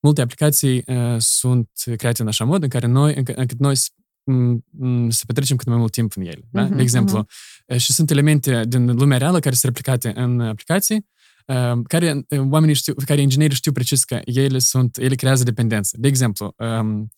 [0.00, 3.90] multe aplicații uh, sunt create în așa mod în care noi, încă, încât noi s-
[4.30, 6.48] m- m- să petrecem cât mai mult timp în ele.
[6.50, 6.62] Da?
[6.62, 7.26] Mhm, De exemplu,
[7.66, 11.02] uh, și sunt elemente din lumea reală care sunt replicate în aplicații, uh,
[11.86, 15.96] care uh, oamenii știu, care inginerii știu precis că ele sunt, ele creează dependență.
[16.00, 17.08] De exemplu, um,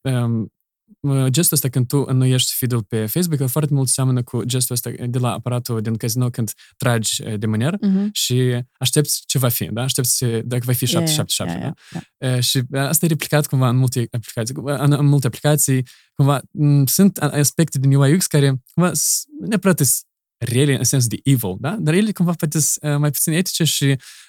[0.00, 0.52] um,
[1.00, 4.74] uh, gestul ăsta când tu înnoiești feed-ul pe Facebook, el foarte mult seamănă cu gestul
[4.74, 8.08] ăsta de la aparatul din casino când tragi uh, de mâner Mhm.
[8.12, 9.82] și aștepți ce va fi, da?
[9.82, 11.76] Aștepți uh, dacă va fi 777, Yeah, da?
[11.92, 12.36] yeah, yeah.
[12.36, 14.54] Uh, și uh, asta e replicat cumva în multe aplicații.
[14.54, 19.24] Cumva, În, în multe aplicații, cumva, m, sunt aspecte din UI UX care cumva s-
[19.48, 19.88] neapărat sunt
[20.44, 21.76] rele în sens de evil, da?
[21.80, 23.84] Dar ele cumva poate sunt uh, mai puțin etice și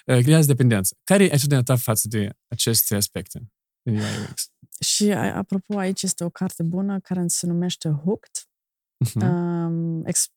[0.05, 0.95] uh, creează dependență.
[1.03, 3.51] Care e atitudinea ta față de aceste aspecte
[3.81, 4.49] din UI UX?
[4.79, 8.31] Și a- apropo, aici este o carte bună care se numește Hooked.
[8.97, 9.25] Mhm.
[9.25, 10.27] Um, ex,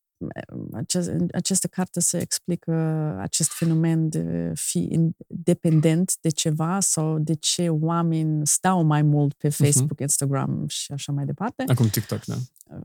[0.72, 2.72] acest, în această carte se explică
[3.20, 9.32] acest fenomen de fi in- dependent de ceva sau de ce oameni stau mai mult
[9.34, 12.36] pe Facebook, Instagram și așa mai departe, Acum TikTok, da?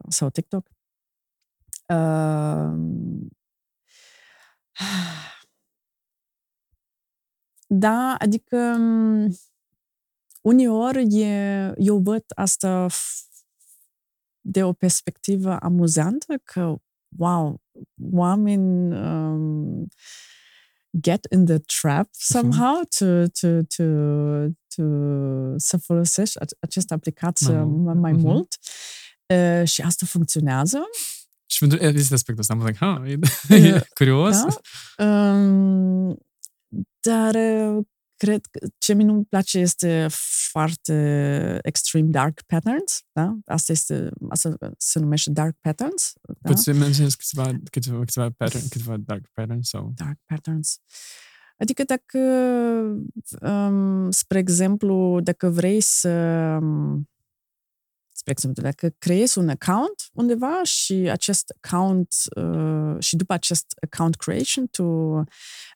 [0.09, 0.67] sau TikTok.
[1.95, 3.27] Um,
[7.67, 9.29] da, adică m,
[10.41, 13.21] uneori e, eu văd asta f-
[14.41, 16.75] de o perspectivă amuzantă că,
[17.17, 17.61] wow,
[18.11, 19.87] oameni um,
[20.99, 23.83] get in the trap somehow to, to, to,
[24.75, 24.83] to,
[25.57, 27.83] să folosești ace- această aplicație Mai mult.
[27.85, 28.21] mai, mai Mhm.
[28.21, 28.57] mult.
[29.27, 30.79] Uh, și asta funcționează.
[31.53, 33.17] Și pentru este aspectul ăsta, am like, ha, e,
[33.49, 34.35] Uh, e curios.
[34.97, 35.05] Da?
[35.05, 36.17] Um,
[36.99, 37.85] dar uh,
[38.15, 40.07] cred că ce mi nu place este
[40.51, 43.37] foarte extreme dark patterns, da?
[43.45, 46.49] Asta este, asta se numește dark patterns, da?
[46.49, 49.91] Poți să menționezi câțiva, câțiva, câțiva, pattern, câțiva dark patterns sau...
[49.95, 50.77] Dark patterns.
[51.57, 52.19] Adică dacă,
[53.41, 56.09] um, spre exemplu, dacă vrei să,
[56.61, 57.09] um,
[58.23, 64.15] spre exemplu, dacă creezi un account undeva și acest account uh, și după acest account
[64.15, 64.83] creation tu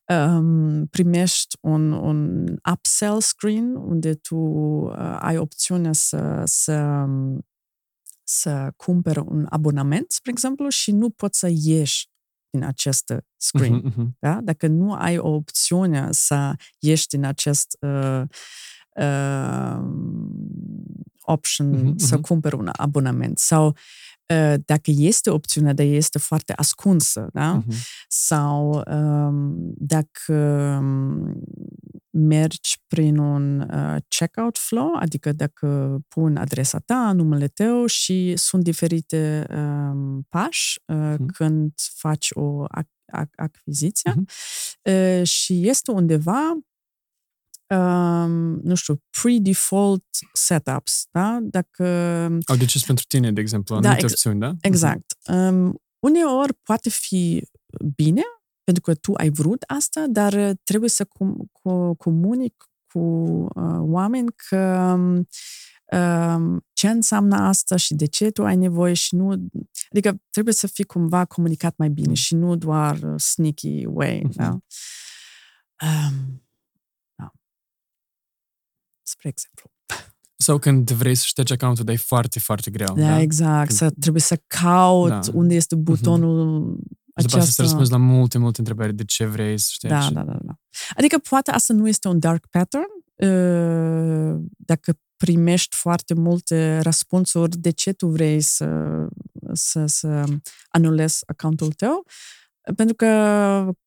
[0.06, 7.06] um, primești un, un upsell screen unde tu uh, ai opțiunea să, să,
[8.24, 12.10] să cumperi un abonament, spre exemplu, și nu poți să ieși
[12.50, 13.74] din acest screen.
[13.74, 14.18] Mhm, mhm.
[14.20, 14.40] Da?
[14.42, 18.22] Dacă nu ai o opțiune să ieși din acest uh,
[18.98, 19.80] uh,
[21.28, 22.24] option Mhm, să mhm.
[22.24, 27.54] cumperi un abonament sau uh, dacă este opțiunea, dar este foarte ascunsă, da?
[27.54, 27.74] Mhm.
[28.08, 30.34] sau um, dacă
[30.82, 31.42] um,
[32.10, 38.64] mergi prin un uh, checkout flow, adică dacă pun adresa ta, numele tău și sunt
[38.64, 41.26] diferite um, pași uh, Mhm.
[41.26, 44.26] când faci o ac- ac- achiziție Mhm.
[44.92, 46.58] uh, și este undeva
[47.70, 50.04] um, nu știu, pre-default
[50.34, 51.38] setups, da?
[51.42, 51.84] Dacă
[52.46, 54.54] Au decis pentru tine, de exemplu, Da, anumite ex- opțiuni, da?
[54.62, 55.16] Exact.
[55.32, 57.48] Um, uneori poate fi
[57.96, 58.22] bine,
[58.64, 63.78] pentru că tu ai vrut asta, dar uh, trebuie să com- co- comunic cu uh,
[63.80, 64.94] oameni că
[65.98, 69.50] um, ce înseamnă asta și de ce tu ai nevoie și nu...
[69.92, 72.14] Adică trebuie să fii cumva comunicat mai bine Mm.
[72.14, 74.34] și nu doar uh, sneaky way, Mhm.
[74.36, 74.50] da?
[74.50, 74.60] Um,
[75.82, 76.10] da.
[79.08, 79.72] Spre exemplu.
[80.36, 82.96] Sau când vrei să ștergi accountul, dar e foarte, foarte greu.
[82.96, 83.68] Da, Da, exact.
[83.68, 85.20] Când- Să, trebuie să caut Da.
[85.34, 86.78] unde este butonul
[87.20, 90.14] Și după asta să răspunzi la multe, multe întrebări de ce vrei să ștergi.
[90.14, 90.54] Da, da, da, da.
[90.96, 97.70] Adică poate asta nu este un dark pattern, uh, dacă primești foarte multe răspunsuri de
[97.70, 98.86] ce tu vrei să,
[99.54, 100.24] să, să
[100.70, 102.06] anulezi accountul tău,
[102.76, 103.08] pentru că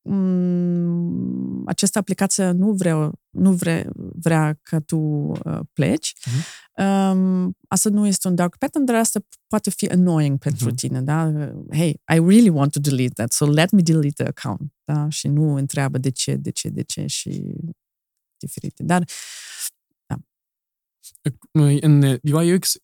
[0.02, 6.14] um, această aplicație nu vrea, nu vrea, vrea că tu uh, pleci.
[6.26, 6.86] Mhm.
[6.86, 10.74] Um, asta nu este un dark pattern, dar asta poate fi annoying pentru Mhm.
[10.74, 11.32] tine, da?
[11.70, 15.08] Hey, I really want to delete that, so let me delete the account, da?
[15.08, 17.54] Și nu întreabă de ce, de ce, de ce și
[18.36, 18.82] diferite.
[18.82, 19.04] Dar
[21.80, 22.74] În UI UX,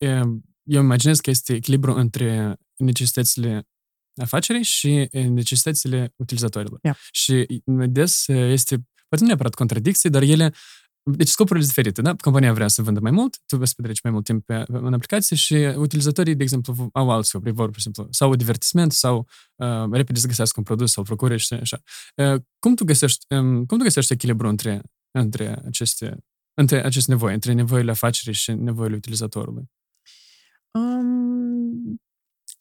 [0.62, 3.68] eu imaginez că este echilibru între necesitățile
[4.16, 6.78] afacerii și necesitățile utilizatorilor.
[6.82, 6.96] Yeah.
[7.10, 8.76] Și des este,
[9.08, 10.54] poate nu neapărat contradicții, dar ele
[11.10, 12.14] deci scopurile sunt diferite, da?
[12.14, 14.92] Compania vrea să vândă mai mult, tu vei să petreci mai mult timp pe, în
[14.92, 19.28] aplicație și utilizatorii, de exemplu, au alt scop, vor, pur și simplu, sau divertisment, sau
[19.54, 21.82] uh, repede să găsească un produs, sau procure și așa.
[22.14, 26.18] Uh, cum tu găsești, um, cum tu găsești echilibru între, între aceste
[26.60, 29.64] între aceste nevoi, între nevoile afacerii și nevoile utilizatorului?
[30.70, 32.00] Um,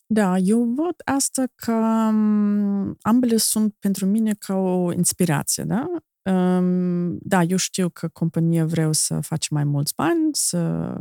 [0.06, 5.88] da, eu văd asta ca um, ambele sunt pentru mine ca o inspirație, da?
[6.32, 10.94] Um, da, eu știu că compania vreau să face mai mulți bani, să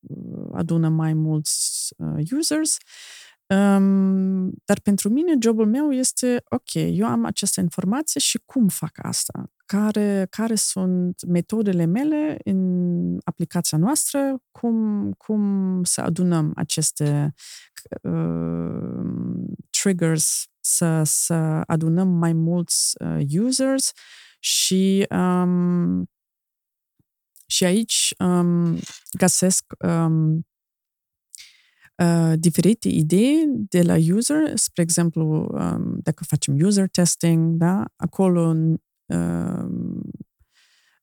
[0.00, 2.76] uh, adună mai mulți uh, users,
[3.48, 8.98] um, dar pentru mine jobul meu este, ok, eu am această informație și cum fac
[9.02, 9.52] asta?
[9.66, 14.42] Care, care sunt metodele mele în aplicația noastră?
[14.50, 17.34] Cum, cum să adunăm aceste
[18.02, 18.88] uh,
[19.70, 21.34] triggers, să, să
[21.66, 23.92] adunăm mai mulți uh, users
[24.38, 26.10] și, um,
[27.46, 28.78] și aici um,
[29.18, 30.47] găsesc um,
[32.02, 34.52] uh, diferite idei de la user.
[34.54, 38.80] Spre exemplu, um, dacă facem user testing, da, acolo um,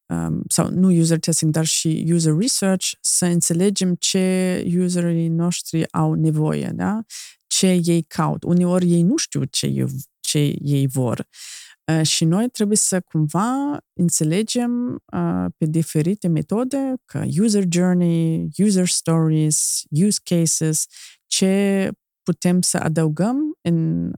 [0.05, 6.13] um, sau nu user testing, dar și user research, să înțelegem ce userii noștri au
[6.13, 7.03] nevoie, da?
[7.47, 8.43] ce ei caut.
[8.43, 9.85] Uneori ei nu știu ce,
[10.19, 11.19] ce ei vor.
[11.19, 11.64] Uh,
[12.01, 19.83] și noi trebuie să cumva înțelegem uh, pe diferite metode, ca user journey, user stories,
[19.89, 20.85] use cases,
[21.27, 21.89] ce
[22.23, 24.11] putem să adăugăm în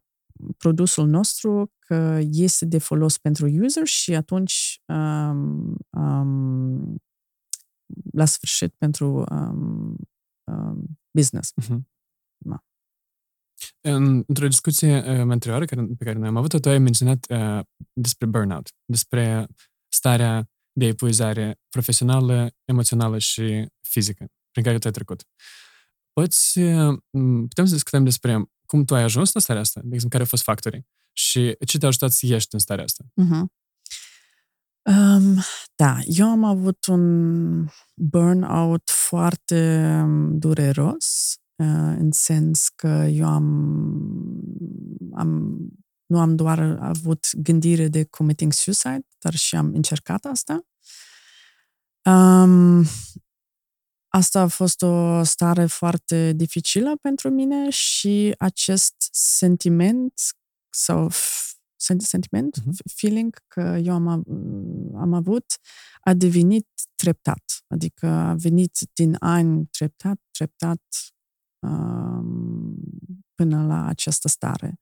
[0.58, 6.96] produsul nostru că este de folos pentru user și atunci um, um,
[8.12, 9.96] la sfârșit pentru um,
[10.52, 11.54] um, business.
[11.62, 11.97] Uh-huh.
[13.82, 13.94] Da.
[13.94, 17.60] În, într-o discuție uh, anterioară care, pe care noi am avut-o, tu ai menționat uh,
[17.94, 19.48] despre burnout, despre
[19.88, 25.24] starea de epuizare profesională, emoțională și fizică prin care tu ai trecut.
[26.14, 26.98] Poți, uh,
[27.48, 30.30] putem să discutăm despre cum tu ai ajuns în starea asta, de exemplu, care au
[30.30, 33.04] fost factorii și ce te-a ajutat să ieși în starea asta?
[33.04, 33.46] Uh-huh.
[34.90, 35.42] Um,
[35.76, 43.46] da, eu am avut un burnout foarte um, dureros Uh, în sens că eu am,
[45.14, 45.60] am
[46.06, 50.66] nu am doar avut gândire de committing suicide, dar și am încercat asta.
[52.10, 52.86] Um,
[54.08, 60.14] asta a fost o stare foarte dificilă pentru mine și acest sentiment
[60.70, 61.10] sau
[61.78, 62.94] sentiment, uh-huh.
[62.96, 64.08] feeling că eu am,
[64.96, 65.46] am avut,
[66.02, 67.44] a devenit treptat.
[67.68, 70.82] Adică a venit din ani treptat, treptat,
[73.36, 74.80] până la această stare.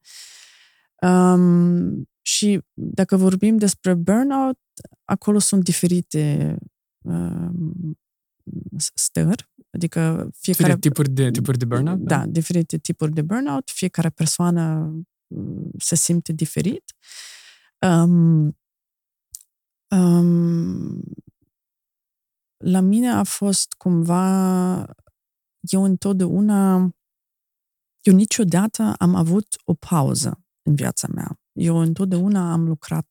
[1.02, 4.58] Um, și dacă vorbim despre burnout,
[5.04, 6.56] acolo sunt diferite
[7.02, 7.98] um,
[8.94, 10.74] stări, adică fiecare...
[10.74, 11.98] Diferite tipuri de, tipuri de burnout?
[11.98, 13.70] Da, da, diferite tipuri de burnout.
[13.70, 14.92] Fiecare persoană
[15.78, 16.94] se simte diferit.
[17.80, 18.58] Um,
[19.90, 21.02] um,
[22.56, 24.94] la mine a fost cumva
[25.68, 26.74] eu întotdeauna,
[28.02, 31.40] eu niciodată am avut o pauză în viața mea.
[31.52, 33.08] Eu întotdeauna am lucrat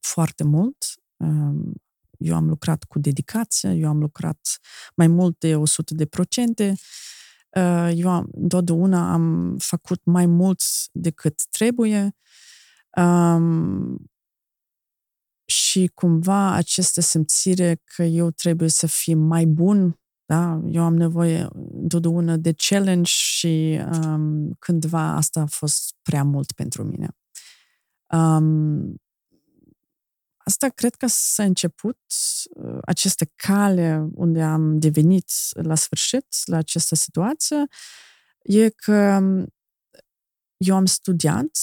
[0.00, 0.76] foarte mult,
[1.16, 1.72] um,
[2.18, 4.58] eu am lucrat cu dedicație, eu am lucrat
[4.96, 6.74] mai mult de 100 de procente,
[7.56, 10.60] uh, eu am, întotdeauna am făcut mai mult
[10.92, 12.16] decât trebuie
[12.96, 14.10] um,
[15.44, 20.60] și cumva această simțire că eu trebuie să fiu mai bun da?
[20.66, 21.48] Eu am nevoie
[21.82, 27.16] întotdeauna de challenge și um, cândva asta a fost prea mult pentru mine.
[28.12, 29.02] Um,
[30.36, 31.98] asta cred că s-a început,
[32.54, 37.66] uh, această cale unde am devenit la sfârșit, la această situație,
[38.42, 39.46] e că um,
[40.56, 41.58] eu am studiat,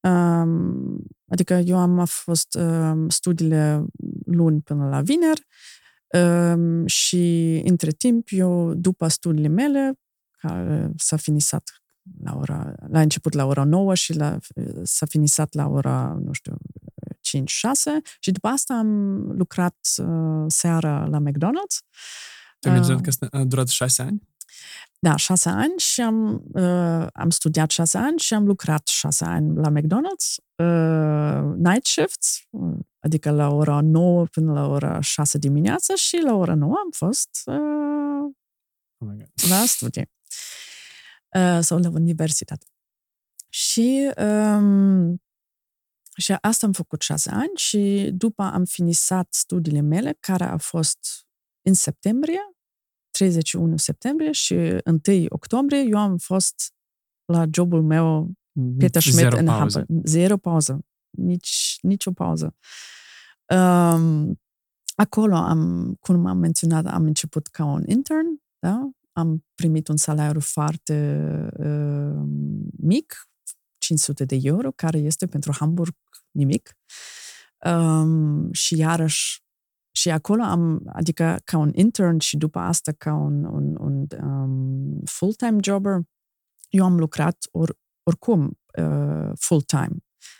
[0.00, 3.84] um, adică eu am fost um, studiile
[4.26, 5.46] luni până la vineri,
[6.12, 9.98] Um, și între timp, eu, după studiile mele,
[10.38, 11.82] care s-a finisat
[12.22, 14.38] la ora, la început la ora 9 și la,
[14.82, 16.56] s-a finisat la ora, nu știu,
[17.16, 17.42] 5-6
[18.18, 21.86] și după asta am lucrat uh, seara la McDonald's.
[22.58, 24.22] Te uh, că a durat șase ani?
[25.04, 29.56] Da, șase ani și am, uh, am studiat șase ani și am lucrat șase ani
[29.56, 32.40] la McDonald's, uh, night shifts,
[32.98, 37.42] adică la ora 9 până la ora 6 dimineața și la ora 9 am fost
[37.44, 37.54] uh,
[38.98, 40.10] oh la studii
[41.36, 42.66] uh, sau la universitate.
[43.48, 45.22] Și, um,
[46.16, 51.26] și asta am făcut șase ani și după am finisat studiile mele, care a fost
[51.62, 52.51] în septembrie,
[53.22, 54.54] 31 septembrie și
[55.06, 56.72] 1 octombrie, eu am fost
[57.24, 58.32] la jobul meu
[58.78, 59.78] Peter Schmidt Zero în pauză.
[59.78, 60.06] Hamburg.
[60.06, 60.84] Zero pauză.
[61.10, 62.56] Nici, nici o pauză.
[63.54, 64.40] Um,
[64.94, 68.26] acolo am, cum am menționat, am început ca un intern,
[68.58, 68.90] da?
[69.12, 72.22] Am primit un salariu foarte uh,
[72.78, 73.28] mic,
[73.78, 75.94] 500 de euro, care este pentru Hamburg
[76.30, 76.76] nimic.
[77.66, 79.42] Um, și iarăși
[79.92, 85.00] și acolo am, adică ca un intern și după asta ca un, un, un um,
[85.04, 86.00] full-time jobber,
[86.68, 89.96] eu am lucrat or, oricum uh, full-time,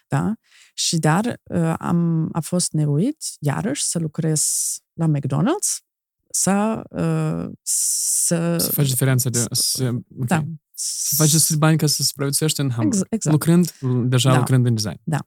[0.09, 0.35] da?
[0.75, 4.45] Și dar uh, am, a fost nevoit, iarăși, să lucrez
[4.93, 5.85] la McDonald's,
[6.31, 6.83] să...
[6.91, 9.45] Uh, să, Să faci diferența de...
[9.51, 10.05] Să, okay.
[10.27, 10.43] Da.
[10.75, 12.95] Să faci destul bani ca să supraviețuiești în Hamburg.
[12.95, 13.35] Ex- exact.
[13.35, 13.73] Lucrând,
[14.09, 14.39] deja Da.
[14.39, 15.01] lucrând în design.
[15.05, 15.19] Uh,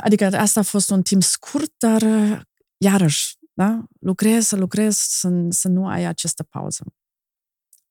[0.00, 2.40] Adică asta a fost un timp scurt, dar uh,
[2.76, 3.84] iarăși, da?
[4.00, 6.84] lucrez, să lucrez, să, să nu ai această pauză.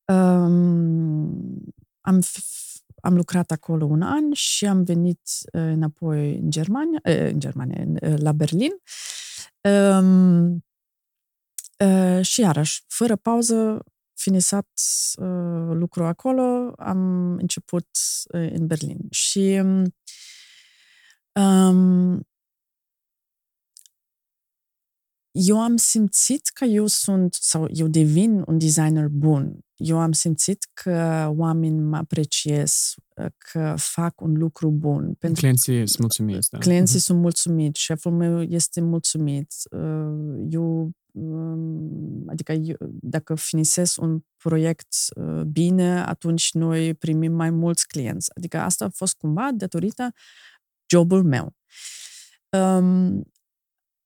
[0.06, 5.22] Um, am, f- am lucrat acolo un an și am venit
[5.54, 8.72] uh, înapoi în Germania, uh, în Germania, în, uh, la Berlin.
[9.62, 10.66] Um,
[11.80, 14.70] uh, și iarăși, fără pauză, finisat
[15.16, 17.88] uh, lucru acolo, am început
[18.34, 18.98] uh, în Berlin.
[19.10, 19.62] Și
[21.40, 22.26] um,
[25.32, 29.60] eu am simțit că eu sunt, sau eu devin un designer bun.
[29.76, 32.94] Eu am simțit că oamenii mă apreciez,
[33.38, 35.14] că fac un lucru bun.
[35.20, 36.50] Pentru Clienții sunt mulțumiți.
[36.50, 36.58] Da.
[36.58, 39.54] Clienții sunt mulțumiți, șeful meu este mulțumit.
[39.72, 47.50] Uh, Eu, um, adică eu, dacă finisez un proiect uh, bine, atunci noi primim mai
[47.50, 48.32] mulți clienți.
[48.36, 50.14] Adică asta a fost cumva datorită
[50.96, 51.56] jobul meu.
[52.50, 53.24] Um,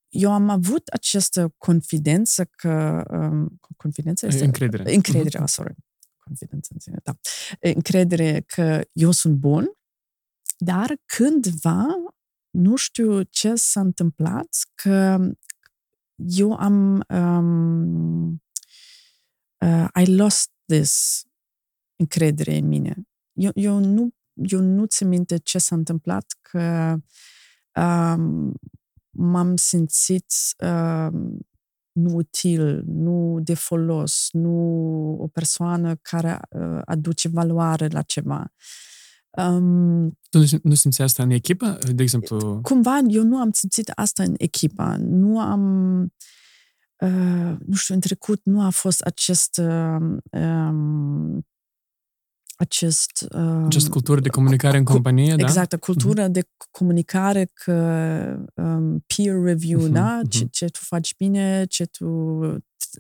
[0.10, 3.04] Eu am avut această confidență că...
[3.12, 4.44] um, Confidență este?
[4.44, 4.94] Încredere.
[4.96, 5.42] Încredere, Mhm.
[5.42, 5.76] oh, sorry.
[6.24, 7.18] Confidență, în sine, da.
[7.60, 9.72] Încredere că eu sunt bun,
[10.58, 11.86] dar cândva,
[12.50, 15.18] nu știu ce s-a întâmplat, că
[16.16, 17.04] eu am...
[17.10, 18.42] Um,
[19.66, 21.24] uh, I lost this
[21.96, 23.08] încredere în mine.
[23.34, 26.96] Eu, eu, nu, eu nu țin minte ce s-a întâmplat, că
[27.82, 28.54] um,
[29.10, 30.34] m-am simțit
[30.64, 31.40] um,
[31.92, 34.52] nu util, nu de folos, nu
[35.20, 38.54] o persoană care uh, aduce valoare la ceva.
[39.32, 41.78] Um, Tu nu sim- nu simți asta în echipă?
[41.94, 44.96] De exemplu, cumva eu nu am simțit asta în echipa.
[44.98, 46.02] Nu am,
[47.00, 51.48] uh, nu știu, în trecut nu a fost acest uh, um,
[52.60, 53.26] acest...
[53.36, 55.42] Um, această cultură de comunicare în cu- companie, da?
[55.44, 56.42] Exact, cultură de
[56.72, 57.74] comunicare că
[58.54, 60.16] um, peer review, Mhm, da?
[60.16, 60.30] mhm.
[60.30, 62.06] Ce, ce tu faci bine, ce tu...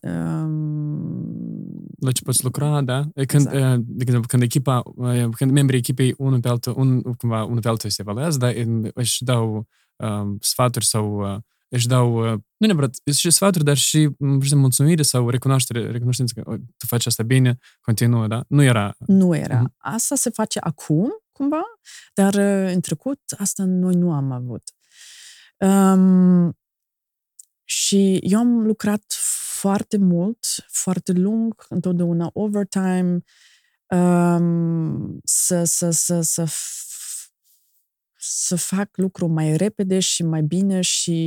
[0.02, 3.00] Um, La ce poți lucra, da?
[3.16, 3.78] E Când, Exact.
[3.78, 7.62] uh, de exemplu, când echipa, uh, când membrii echipei unul pe altul, un, cumva, unul
[7.62, 8.48] pe altul se evaluează, da?
[8.48, 11.38] În- Își dau um, sfaturi sau uh,
[11.70, 15.30] își dau, uh, nu neapărat și sfaturi, dar și m, pur și simplu, mulțumire sau
[15.30, 18.44] recunoaștere, recunoștință că "O, tu faci asta bine, continuă, da?
[18.48, 19.60] Nu era nu era.
[19.60, 19.76] Mhm.
[19.78, 21.62] Asta se face acum, cumva,
[22.14, 24.64] dar uh, în trecut asta noi nu am avut.
[25.58, 26.58] Um,
[27.64, 29.04] și eu am lucrat
[29.60, 33.20] foarte mult, foarte lung, întotdeauna overtime,
[33.88, 36.89] um, să, să, să, să, f-
[38.32, 41.20] să fac lucru mai repede și mai bine și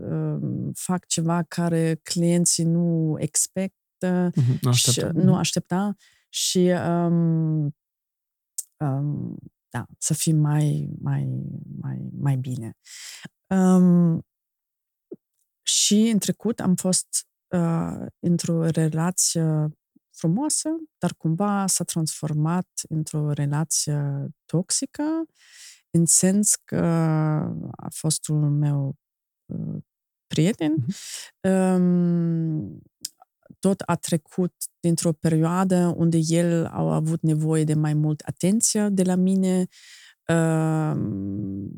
[0.00, 3.76] um, fac ceva care clienții nu expectă
[4.34, 5.12] Mhm, nu și, aștepta.
[5.12, 5.94] nu aștepta
[6.28, 7.76] și um,
[8.76, 9.36] um,
[9.68, 11.42] da, să fim mai, mai,
[11.80, 12.76] mai, mai bine.
[13.46, 14.22] Um,
[15.62, 17.06] și în trecut am fost
[17.56, 19.68] uh, într-o relație
[20.10, 25.02] frumoasă, dar cumva s-a transformat într-o relație toxică,
[25.98, 26.76] în sens că
[27.76, 28.94] a fost un meu
[29.46, 29.82] uh,
[30.26, 30.74] prieten.
[31.42, 32.82] Um,
[33.58, 39.02] tot a trecut dintr-o perioadă unde el a avut nevoie de mai mult atenție de
[39.02, 39.66] la mine,
[40.28, 41.70] um,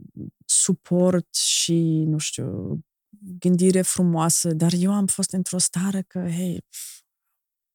[0.44, 2.80] suport și, nu știu,
[3.38, 6.64] gândire frumoasă, dar eu am fost într-o stare că, hei,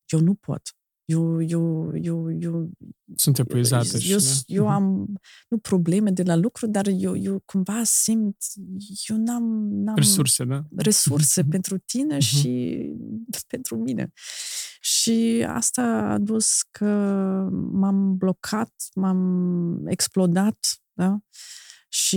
[0.06, 0.76] eu nu pot.
[1.06, 2.70] Eu, eu, eu, eu,
[3.16, 4.12] Sunt epuizată și...
[4.12, 4.26] eu, da.
[4.46, 4.72] eu Mhm.
[4.74, 5.14] am,
[5.48, 8.38] nu probleme de la lucru, dar eu, eu cumva simt,
[9.08, 10.64] eu n-am, n-am Resurse, da?
[10.76, 11.50] resurse Mhm.
[11.56, 12.24] pentru tine Mhm.
[12.24, 12.80] și
[13.48, 14.12] pentru mine.
[14.82, 16.86] Și asta a dus că
[17.72, 20.58] m-am blocat, m-am explodat,
[20.94, 21.20] da?
[21.90, 22.16] Și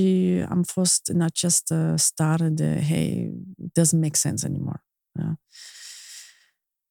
[0.49, 4.85] am fost în această stare de, hey, it doesn't make sense anymore.
[5.11, 5.35] Da?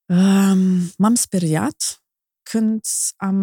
[0.09, 2.03] Um, m-am speriat
[2.43, 2.81] când
[3.15, 3.35] am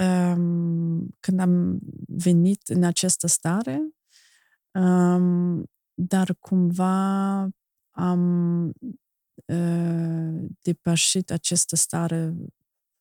[0.00, 3.88] um, când am venit în această stare,
[4.74, 7.48] um, dar cumva
[7.90, 8.72] am
[9.44, 12.34] uh, depășit această stare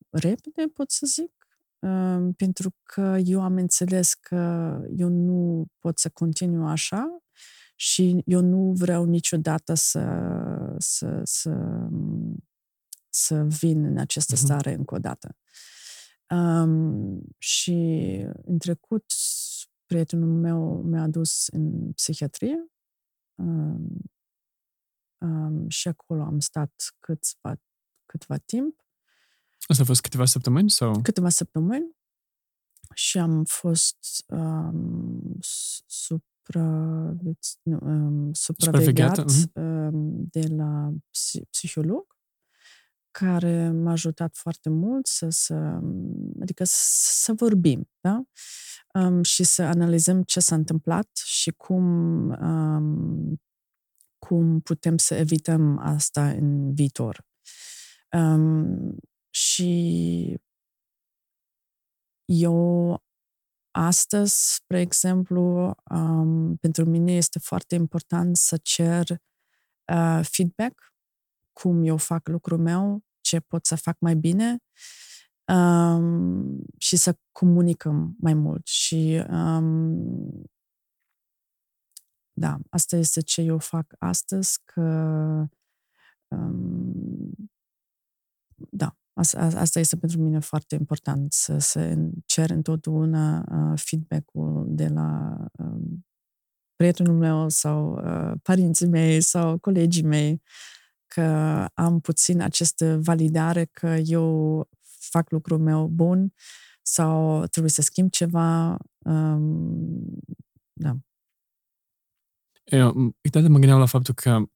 [0.09, 1.47] repede, pot să zic,
[1.79, 4.35] uh, pentru că eu am înțeles că
[4.95, 7.19] eu nu pot să continu așa
[7.75, 11.67] și eu nu vreau niciodată să, să, să,
[13.09, 14.77] să vin în această stare uh-huh.
[14.77, 15.37] încă o dată.
[16.29, 17.71] Um, și
[18.45, 19.05] în trecut,
[19.85, 22.65] prietenul meu mi-a adus în psihiatrie
[23.35, 23.97] um,
[25.17, 27.61] um, și acolo am stat câțiva,
[28.05, 28.85] câtva timp.
[29.67, 30.69] Asta a fost câteva săptămâni?
[30.69, 31.01] sau?
[31.01, 31.95] Câteva săptămâni
[32.93, 33.97] și am fost
[34.27, 35.37] um,
[36.45, 37.15] supra,
[37.63, 39.17] um, supravegheat
[39.53, 40.93] um, de la
[41.49, 42.15] psiholog
[43.11, 45.79] care m-a ajutat foarte mult să, să
[46.41, 48.23] adică să vorbim, da?
[48.93, 51.83] Um, și să analizăm ce s-a întâmplat și cum,
[52.29, 53.41] um,
[54.17, 57.25] cum putem să evităm asta în viitor.
[58.11, 58.97] Um,
[59.29, 60.39] și
[62.25, 63.04] eu
[63.77, 70.93] astăzi, spre exemplu, um, pentru mine este foarte important să cer uh, feedback
[71.53, 74.57] cum eu fac lucrul meu, ce pot să fac mai bine
[75.53, 78.67] um, și să comunicăm mai mult.
[78.67, 80.43] Și um,
[82.33, 84.81] da, asta este ce eu fac astăzi, că
[86.27, 87.49] um,
[88.55, 91.95] da, asta, asta este pentru mine foarte important, să, să
[92.25, 96.05] cer întotdeauna uh, feedback-ul de la um,
[96.75, 100.41] prietenul meu sau uh, părinții mei sau colegii mei
[101.07, 101.21] că
[101.73, 104.67] am puțin această validare că eu
[105.09, 106.33] fac lucrul meu bun
[106.81, 108.77] sau trebuie să schimb ceva.
[108.97, 110.19] Um,
[110.73, 110.95] da.
[112.63, 114.54] Eu, uite, mă gândeam la faptul că m-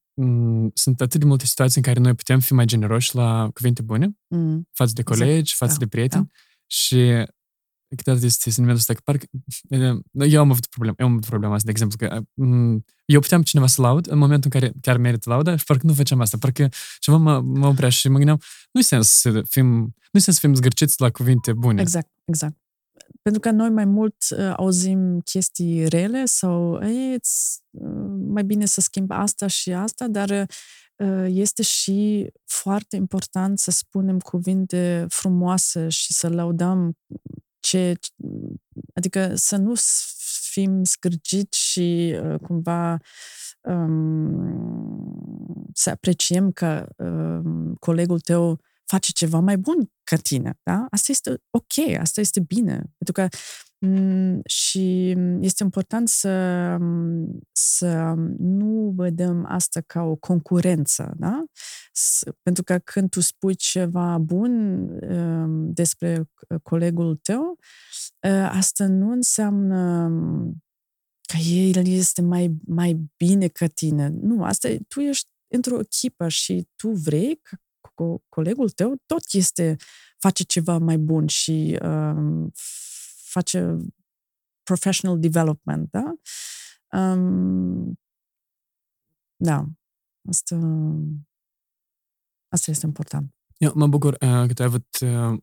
[0.74, 4.10] sunt atât de multe situații în care noi putem fi mai generoși la cuvinte bune
[4.26, 4.68] mm.
[4.72, 5.58] față de colegi, exact.
[5.58, 5.78] față da.
[5.78, 6.38] de prieteni da.
[6.66, 7.26] și
[7.96, 9.26] câteodată este sentimentul ăsta că parcă...
[10.26, 12.22] Eu am avut problema, eu am avut problema asta, de exemplu, că
[13.04, 15.94] eu puteam cineva să laud în momentul în care chiar merită lauda și parcă nu
[15.94, 16.36] făceam asta.
[16.38, 16.68] Parcă
[16.98, 18.40] ceva mă, mă oprea și mă gândeam,
[18.70, 21.80] nu-i sens să fim, nu sens să fim zgârciți la cuvinte bune.
[21.80, 22.56] Exact, exact.
[23.22, 27.18] Pentru că noi mai mult uh, auzim chestii rele sau e,
[27.70, 30.46] uh, mai bine să schimb asta și asta, dar
[30.96, 36.96] uh, este și foarte important să spunem cuvinte frumoase și să laudăm
[37.60, 37.94] ce,
[38.94, 39.72] adică să nu
[40.50, 42.98] fim scârgiți și uh, cumva
[43.60, 44.90] um,
[45.72, 50.86] să apreciem că um, colegul tău face ceva mai bun ca tine, da?
[50.90, 52.74] Asta este ok, asta este bine.
[52.98, 53.28] Pentru că
[53.86, 56.76] Mm, și este important să,
[57.52, 61.44] să nu vedem asta ca o concurență, da?
[62.42, 66.30] Pentru că când tu spui ceva bun um, despre
[66.62, 67.58] colegul tău,
[68.28, 70.08] uh, asta nu înseamnă
[71.20, 74.08] că el este mai, mai bine ca tine.
[74.08, 77.56] Nu, asta e, tu ești într-o echipă și tu vrei ca
[78.28, 79.76] colegul tău tot este,
[80.18, 82.52] face ceva mai bun și um,
[83.24, 83.76] face
[84.62, 86.14] professional development, da?
[87.00, 87.98] Um,
[89.36, 89.64] da,
[90.28, 90.56] asta,
[92.48, 93.34] asta este important.
[93.56, 95.38] Eu mă bucur uh, că tu ai avut, uh,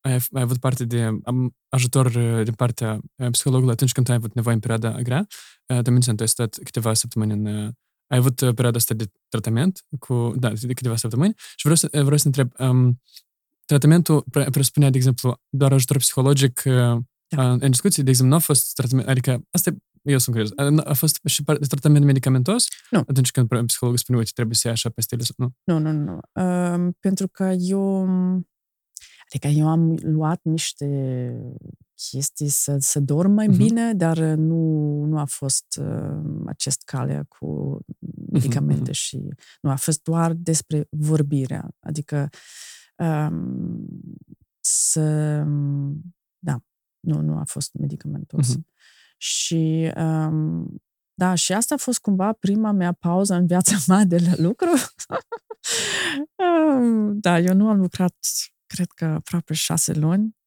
[0.00, 4.14] ai, ai avut parte de um, ajutor uh, din partea uh, psihologului atunci când ai
[4.14, 5.26] avut nevoie în perioada grea.
[5.66, 7.46] Uh, tu menționat, tu ai stat câteva săptămâni în...
[7.46, 7.72] Uh,
[8.08, 11.88] ai avut uh, perioada asta de tratament cu, da, de câteva săptămâni și vreau să,
[11.90, 13.00] vreau să întreb, um,
[13.64, 16.98] tratamentul presupunea, de exemplu, doar ajutor psihologic uh,
[17.28, 17.52] da.
[17.52, 19.70] în discuții, de exemplu, nu a fost tratament, adică asta
[20.02, 22.66] eu sunt curios, a fost și tratament medicamentos?
[22.90, 22.98] Nu.
[22.98, 25.22] Atunci când psihologul spune, uite, trebuie să iei așa pastile?
[25.36, 25.92] Nu, nu, nu.
[25.92, 26.18] nu.
[26.42, 28.04] Uh, pentru că eu,
[29.26, 30.86] adică eu am luat niște
[32.10, 33.56] chestii să, să dorm mai uh-huh.
[33.56, 37.78] bine, dar nu, nu a fost uh, acest cale cu
[38.32, 38.94] medicamente uh-huh.
[38.94, 39.28] și
[39.60, 42.28] nu, a fost doar despre vorbirea, adică
[42.96, 43.88] um,
[44.60, 45.44] să,
[46.38, 46.62] da,
[47.00, 48.56] nu, nu a fost medicamentos.
[48.56, 48.62] Uh-huh.
[49.16, 50.82] Și um,
[51.14, 54.68] da, și asta a fost cumva prima mea pauză în viața mea de la lucru.
[57.24, 58.14] da, eu nu am lucrat,
[58.66, 60.37] cred că aproape șase luni.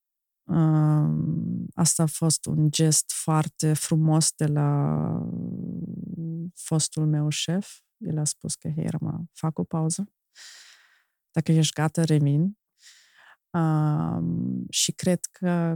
[0.51, 5.29] Um, asta a fost un gest foarte frumos de la
[6.53, 7.79] fostul meu șef.
[7.97, 10.11] El a spus că, hei, Rama, fac o pauză.
[11.31, 12.57] Dacă ești gata, revin.
[13.49, 15.75] Um, și cred că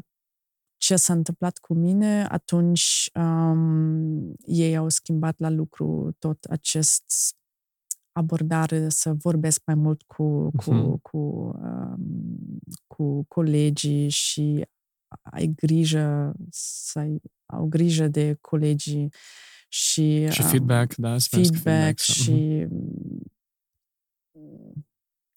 [0.78, 7.36] ce s-a întâmplat cu mine, atunci um, ei au schimbat la lucru tot acest
[8.16, 11.02] abordare, să vorbesc mai mult cu, cu, uh-huh.
[11.02, 14.66] cu, um, cu colegii și
[15.22, 19.14] ai grijă să ai, au grijă de colegii
[19.68, 23.24] și, și um, feedback, da, feedback, feedback și uh-huh.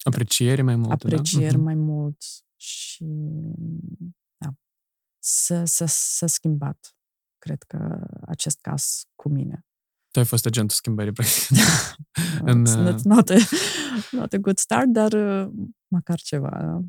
[0.03, 1.63] apreciere mai mult, apreciere da?
[1.63, 2.23] mai mult
[2.55, 3.05] și
[4.37, 4.53] da,
[5.19, 6.95] să, să, să schimbat,
[7.37, 9.63] cred că acest caz cu mine.
[10.11, 11.57] Tu ai fost agentul schimbării, practic.
[12.51, 13.35] în, it's not, not, a,
[14.11, 15.51] not a good start, dar uh,
[15.87, 16.49] măcar ceva.
[16.49, 16.81] Da?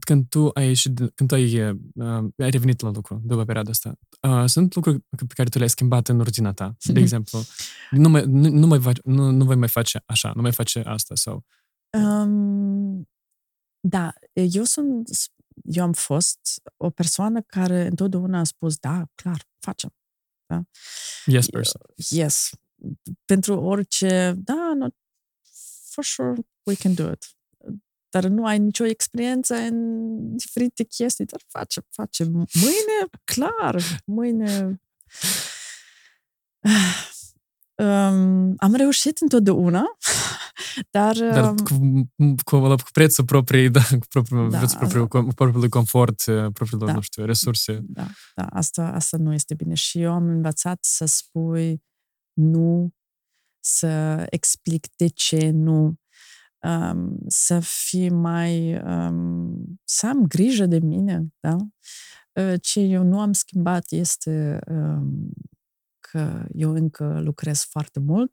[0.00, 3.98] Când tu ai ieșit, când tu ai, uh, ai revenit la lucru după perioada asta,
[4.28, 6.76] uh, sunt lucruri pe care tu le-ai schimbat în rutina ta.
[6.92, 7.38] De exemplu,
[7.90, 11.14] nu, mai, nu, nu, mai, nu, nu voi mai face așa, nu mai face asta
[11.14, 11.44] sau...
[11.98, 13.08] Um,
[13.80, 15.08] da, eu sunt,
[15.62, 19.94] eu am fost o persoană care întotdeauna a spus, da, clar, facem.
[20.50, 20.62] Da?
[21.26, 21.80] Yes, person.
[22.08, 22.50] Yes.
[23.24, 24.86] Pentru orice, da, no,
[25.90, 27.24] for sure we can do it.
[28.08, 32.24] Dar nu ai nicio experiență în diferite chestii, dar face, face.
[32.24, 34.80] Mâine, clar, mâine...
[37.80, 39.84] Um, am reușit întotdeauna,
[40.96, 41.16] dar...
[41.16, 41.78] Dar um, cu,
[42.44, 47.00] cu, cu prețul proprii, da, cu propriul, da, propriul, cu propriul confort, propriul, da, nu
[47.00, 47.80] știu, resurse.
[47.82, 49.74] Da, da asta, asta nu este bine.
[49.74, 51.82] Și eu am învățat să spui
[52.32, 52.90] nu,
[53.60, 55.94] să explic de ce nu,
[56.58, 58.82] um, să fii mai...
[58.82, 61.56] Um, să am grijă de mine, da?
[62.60, 65.32] Ce eu nu am schimbat este um,
[66.10, 68.30] că eu încă lucrez foarte mult,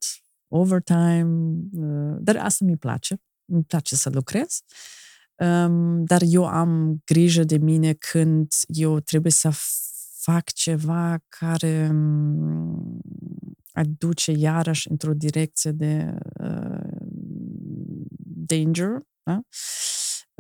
[0.48, 3.22] overtime, uh, dar asta mi place.
[3.46, 4.60] Îmi place să lucrez.
[5.36, 9.50] Um, dar eu am grijă de mine când eu trebuie să
[10.20, 13.00] fac ceva care um,
[13.72, 16.98] aduce iarăși într-o direcție de uh,
[18.46, 19.02] danger.
[19.24, 19.42] Da?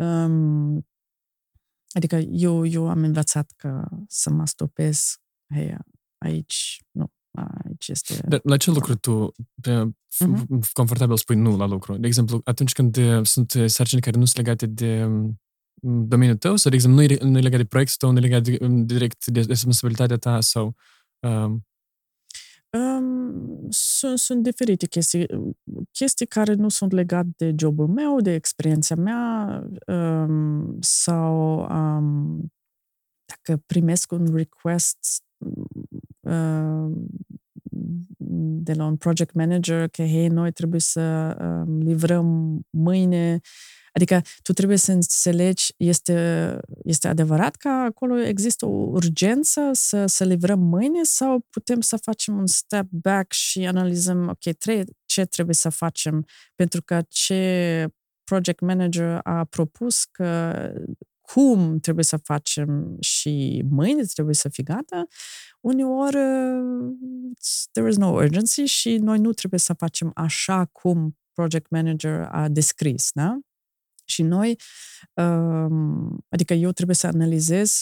[0.03, 0.87] Um,
[1.89, 5.15] adică eu, eu am învățat că să mă stopez.
[5.53, 5.77] Hey,
[6.17, 7.11] aici nu,
[7.65, 8.21] aici este...
[8.27, 9.31] Dar la ce lucru tu
[9.61, 10.71] te, uh-huh.
[10.73, 11.97] confortabil spui nu la lucru?
[11.97, 15.07] De exemplu, atunci când de, sunt sarcini care nu sunt legate de
[15.81, 18.21] domeniul tău sau, de exemplu, nu e, nu e legat de proiectul tău, nu e
[18.21, 20.75] legat de, direct de responsabilitatea ta sau...
[21.19, 21.65] Um...
[22.71, 25.25] Um, sunt, sunt diferite chestii.
[25.91, 32.51] Chestii care nu sunt legate de jobul meu, de experiența mea um, sau um,
[33.25, 35.23] dacă primesc un request
[38.63, 43.39] de la un project manager că, hei, noi trebuie să um, livrăm mâine.
[43.91, 50.23] Adică tu trebuie să înțelegi, este, este adevărat că acolo există o urgență să, să
[50.23, 55.55] livrăm mâine sau putem să facem un step back și analizăm, ok, tre- ce trebuie
[55.55, 56.25] să facem?
[56.55, 57.87] Pentru că ce
[58.23, 60.53] project manager a propus că
[61.33, 65.05] cum trebuie să facem și mâine trebuie să fie gata,
[65.59, 66.91] uneori uh,
[67.71, 72.47] there is no urgency și noi nu trebuie să facem așa cum project manager a
[72.47, 73.37] descris, da?
[74.05, 74.59] Și noi,
[75.13, 77.81] um, adică eu trebuie să analizez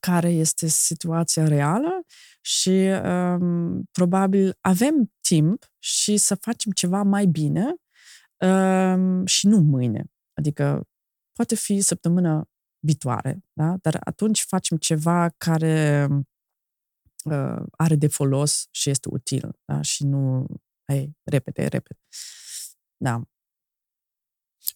[0.00, 2.04] care este situația reală
[2.40, 7.74] și um, probabil avem timp și să facem ceva mai bine
[8.36, 10.04] um, și nu mâine.
[10.32, 10.88] Adică
[11.32, 12.48] poate fi săptămâna
[12.86, 13.76] viitoare, da?
[13.80, 16.08] dar atunci facem ceva care
[17.24, 19.82] uh, are de folos și este util da?
[19.82, 20.46] și nu
[20.84, 22.00] ai repede, repede.
[22.96, 23.22] Da.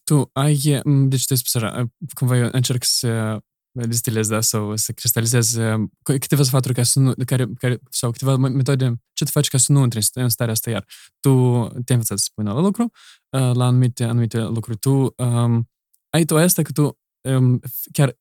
[0.04, 3.40] Tu ai, deci te spus așa, cumva eu încerc să
[3.72, 5.58] distilez, da, sau să cristalizez
[6.02, 9.72] câteva sfaturi ca să nu, care, care, sau câteva metode, ce te faci ca să
[9.72, 10.86] nu intri în starea asta iar.
[11.20, 11.30] Tu
[11.68, 12.90] te-ai învățat să spui la lucru,
[13.30, 14.78] la anumite, anumite lucruri.
[14.78, 15.70] Tu um,
[16.10, 17.60] ai tu asta că tu um,
[17.92, 18.18] chiar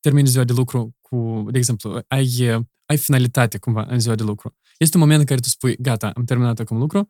[0.00, 4.56] termini ziua de lucru cu, de exemplu, ai, ai finalitate cumva în ziua de lucru.
[4.78, 7.08] Este un moment în care tu spui, gata, am terminat acum lucru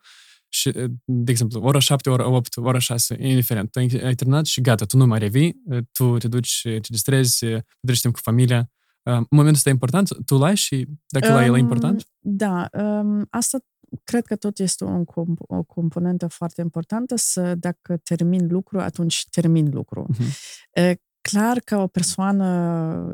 [0.49, 0.71] și,
[1.05, 3.71] de exemplu, ora 7, ora 8, ora 6, e indiferent.
[3.71, 5.63] Tu ai, ai terminat și gata, tu nu mai revii,
[5.93, 8.71] tu te duci, te distrezi, te timp cu familia.
[9.03, 10.25] Uh, momentul ăsta e important?
[10.25, 12.07] Tu l-ai și dacă um, l-ai, e important?
[12.19, 13.59] Da, um, asta
[14.05, 19.27] cred că tot este o, comp- o componentă foarte importantă să, dacă termin lucru, atunci
[19.31, 20.07] termin lucru.
[20.09, 20.29] Mhm.
[21.31, 22.47] Clar că o persoană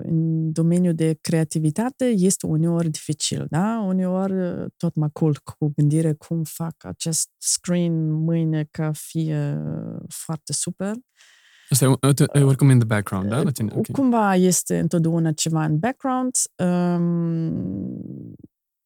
[0.03, 3.85] în domeniul de creativitate este uneori dificil, da?
[3.87, 9.63] Uneori tot mă culc cu gândire cum fac acest screen mâine ca fie
[10.09, 10.93] foarte super.
[11.71, 13.43] Asta e, e oricum in the background, da?
[13.43, 13.69] La tine?
[13.71, 13.85] Okay.
[13.93, 18.35] Cumva este întotdeauna ceva în background, um,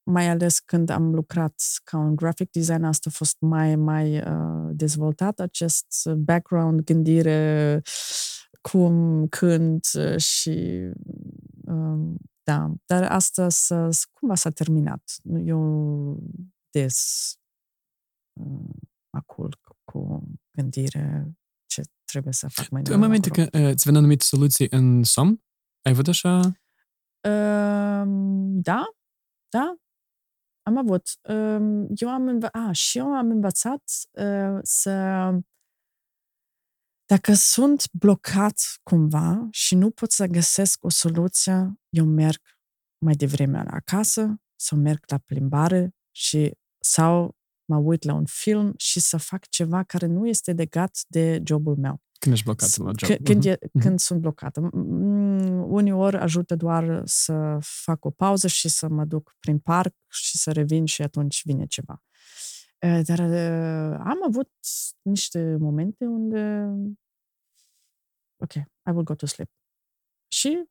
[0.02, 1.54] mai ales când am lucrat
[1.84, 7.82] ca un graphic designer, asta a fost mai, mai uh, dezvoltat, acest background, gândire,
[8.70, 9.84] cum, când
[10.16, 10.88] și
[11.64, 15.02] um, da, dar asta s-a, cumva s-a terminat.
[15.44, 16.18] Eu
[16.70, 17.32] des
[18.40, 18.74] uh,
[19.12, 21.36] mă culc cu gândire
[21.66, 25.02] ce trebuie să fac mai Tu în momente că uh, ți vin anumite soluții în
[25.02, 25.42] somn?
[25.82, 26.38] Ai avut așa?
[27.28, 28.04] Uh,
[28.62, 28.84] da,
[29.48, 29.76] da,
[30.62, 31.02] am avut.
[31.28, 34.90] Uh, eu am învățat, ah, și eu am învățat uh, să
[37.12, 42.40] dacă sunt blocat cumva și nu pot să găsesc o soluție, eu merg
[43.04, 49.00] mai devreme acasă sau merg la plimbare și sau mă uit la un film și
[49.00, 52.00] să fac ceva care nu este legat de jobul meu.
[52.18, 53.24] Când ești blocat la job.
[53.24, 53.80] Când, e, uh-huh.
[53.80, 54.60] când sunt blocată.
[55.68, 60.52] Uneori ajută doar să fac o pauză și să mă duc prin parc și să
[60.52, 62.02] revin și atunci vine ceva.
[63.02, 63.20] Dar
[64.00, 64.50] am avut
[65.02, 66.72] niște momente unde
[68.42, 69.50] ok, I will go to sleep.
[70.32, 70.64] Și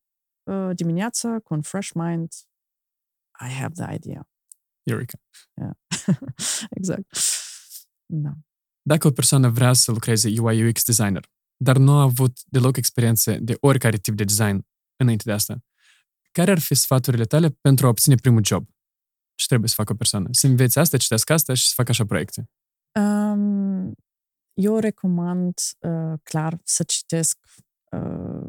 [0.44, 2.34] uh, dimineața, cu un fresh mind,
[3.40, 4.30] I have the idea.
[4.84, 5.18] Eureka.
[5.54, 5.74] Yeah.
[6.78, 7.18] exact.
[8.06, 8.32] Da.
[8.82, 13.38] Dacă o persoană vrea să lucreze UI UX designer, dar nu a avut deloc experiență
[13.40, 15.58] de oricare tip de design înainte de asta,
[16.32, 18.68] care ar fi sfaturile tale pentru a obține primul job?
[19.36, 20.28] Ce trebuie să facă o persoană?
[20.32, 22.50] Să înveți asta, citească asta și să facă așa proiecte?
[23.00, 23.94] Um,
[24.54, 27.38] eu recomand uh, clar să citesc
[27.92, 28.42] uh,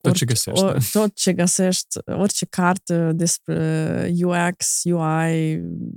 [0.00, 0.64] tot ce găsești.
[0.64, 5.52] O, tot ce găsești, orice carte despre UX, UI,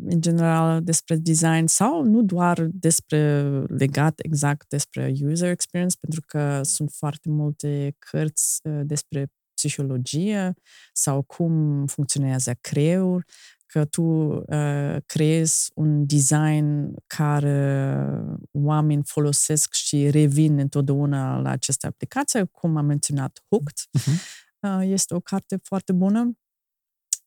[0.05, 6.61] în general despre design sau nu doar despre legat exact despre user experience, pentru că
[6.63, 10.53] sunt foarte multe cărți uh, despre psihologie
[10.93, 13.25] sau cum funcționează creierul,
[13.71, 18.05] că tu uh, creezi un design care
[18.51, 23.77] oameni folosesc și revin întotdeauna la aceste aplicații, cum am menționat Hooked.
[23.77, 24.39] Uh-huh.
[24.59, 26.37] Uh, este o carte foarte bună.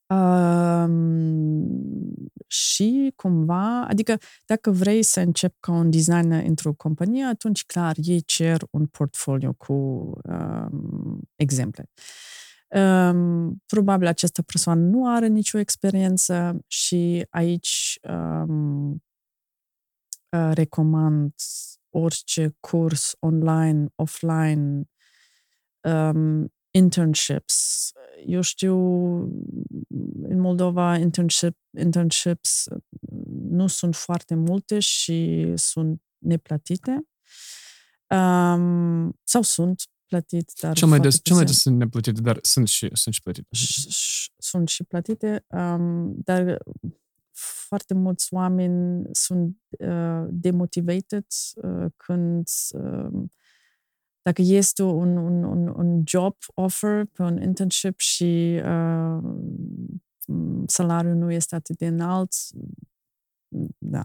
[0.07, 0.89] Uh,
[2.47, 8.23] și cumva, adică dacă vrei să începi ca un designer într-o companie, atunci clar ei
[8.23, 9.73] cer un portfolio cu
[10.23, 10.67] uh,
[11.37, 11.91] exemple.
[11.97, 12.44] Uh,
[12.75, 18.91] Um, probabil această persoană nu are nicio experiență și aici um,
[20.29, 21.35] uh, recomand
[21.91, 24.83] orice curs online, offline,
[25.81, 27.93] um, internships.
[28.27, 28.77] Eu știu,
[30.23, 32.69] în Moldova, internship, internships
[33.49, 37.07] nu sunt foarte multe și sunt neplătite.
[38.09, 42.69] Um, sau sunt plătit, dar cel mai des, cel mai des sunt neplătite, dar sunt
[42.69, 43.49] și, sunt și plătite.
[44.39, 46.59] Sunt și plătite, um, dar
[47.69, 53.23] foarte mulți oameni sunt uh, demotivated uh, când uh,
[54.23, 59.23] dacă este un, un, un, un job offer pe un internship și uh,
[60.67, 62.33] salariul nu este atât de înalt,
[63.79, 64.05] da.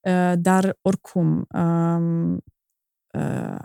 [0.00, 2.34] Uh, dar oricum, um,
[3.14, 3.58] uh,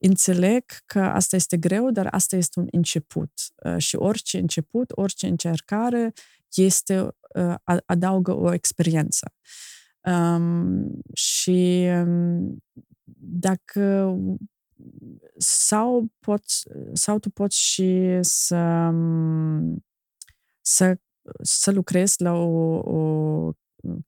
[0.00, 3.32] înțeleg că asta este greu, dar asta este un început.
[3.64, 6.12] Uh, și orice început, orice încercare
[6.54, 7.00] este,
[7.34, 7.54] uh,
[7.86, 9.32] adaugă o experiență.
[10.04, 12.62] Um, și um,
[13.22, 14.16] dacă
[15.36, 18.56] sau poți, sau tu poți și să,
[18.92, 19.84] um,
[20.60, 20.98] să,
[21.42, 23.52] să lucrezi la o, o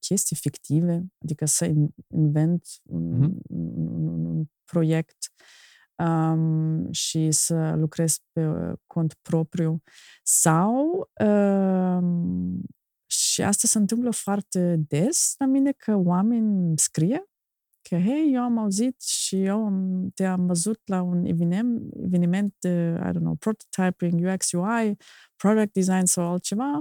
[0.01, 1.73] chestii fictive, adică să
[2.09, 3.47] invent un, mm-hmm.
[3.49, 5.33] un, un, un proiect
[6.03, 9.83] um, și să lucrez pe uh, cont propriu.
[10.23, 12.61] Sau um,
[13.07, 17.32] și asta se întâmplă foarte des la mine că oameni scrie
[17.93, 19.73] că, hei, eu am auzit și eu
[20.15, 24.97] te-am văzut la un eveniment, eveniment de, I don't know, prototyping, UX, UI,
[25.37, 26.81] product design sau altceva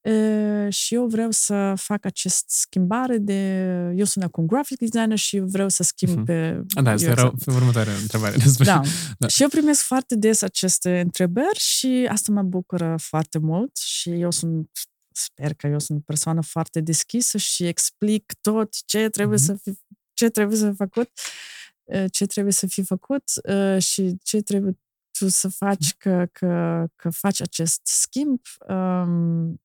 [0.00, 3.60] uh, și eu vreau să fac acest schimbare de...
[3.96, 6.24] Eu sunt acum graphic designer și vreau să schimb uh-huh.
[6.24, 6.62] pe...
[6.82, 8.36] Da, asta era următoarea întrebare.
[8.36, 8.64] Despre...
[8.64, 8.80] Da.
[9.18, 9.28] da.
[9.28, 14.30] Și eu primesc foarte des aceste întrebări și asta mă bucură foarte mult și eu
[14.30, 14.70] sunt
[15.16, 19.46] sper că eu sunt o persoană foarte deschisă și explic tot ce trebuie Mhm.
[19.46, 19.78] să fi,
[20.16, 21.10] ce trebuie să făcut,
[21.84, 24.78] uh, ce trebuie să fi făcut uh, și ce trebuie
[25.18, 28.40] tu să faci că, că, că faci acest schimb.
[28.68, 29.60] Um,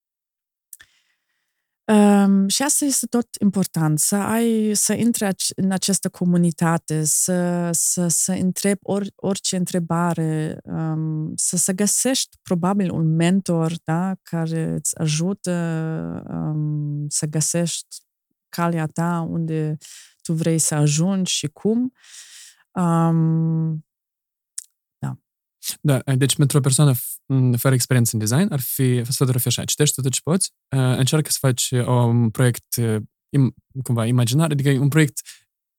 [1.92, 7.70] Um, și asta este tot important, să ai, să intri ac- în această comunitate, să,
[7.74, 14.64] să, să întrebi or, orice întrebare, um, să, să găsești probabil un mentor da, care
[14.64, 15.52] îți ajută
[16.30, 17.98] um, să găsești
[18.50, 19.78] calea ta unde
[20.22, 21.94] tu vrei să ajungi și cum.
[22.72, 23.86] Um,
[25.82, 29.40] Da, deci pentru o persoană f- m, fără experiență în design ar fi sfatul ar
[29.40, 33.56] fi așa, citește tot ce poți, uh, încearcă să faci uh, un proiect uh, im,
[33.84, 35.22] cumva imaginar, adică un proiect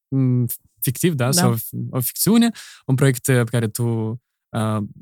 [0.09, 0.45] m,
[0.81, 1.33] fictiv, da, Da.
[1.33, 2.51] sau f- o ficțiune,
[2.87, 4.17] un proiect uh, pe care tu uh,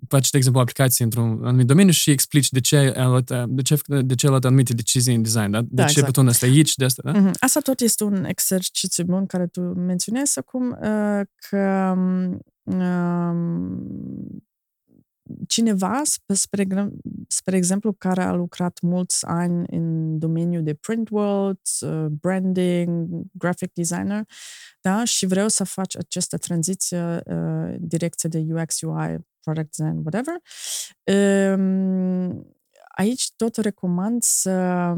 [0.08, 3.42] faci, de exemplu, o aplicație într-un anumit domeniu și explici de ce ai luat, uh,
[3.48, 5.60] de ce, de ce ai luat anumite decizii în design, da?
[5.60, 6.06] De Da, ce exact.
[6.06, 7.18] butonul ăsta e aici, de asta, da?
[7.18, 7.30] Mhm.
[7.40, 12.40] Asta tot este un exercițiu bun care tu menționezi acum, uh, că um,
[15.48, 16.90] cineva, sp- spre, gre-
[17.28, 23.72] spre exemplu, care a lucrat mulți ani în domeniul de print world, uh, branding, graphic
[23.72, 24.24] designer,
[24.80, 30.34] da, și vreau să faci această tranziție uh, direcție de UX, UI, product design, whatever.
[31.54, 32.46] Um,
[32.96, 34.94] aici tot recomand să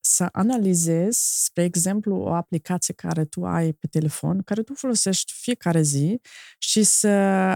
[0.00, 5.82] să analizezi, spre exemplu, o aplicație care tu ai pe telefon, care tu folosești fiecare
[5.82, 6.20] zi
[6.58, 7.08] și să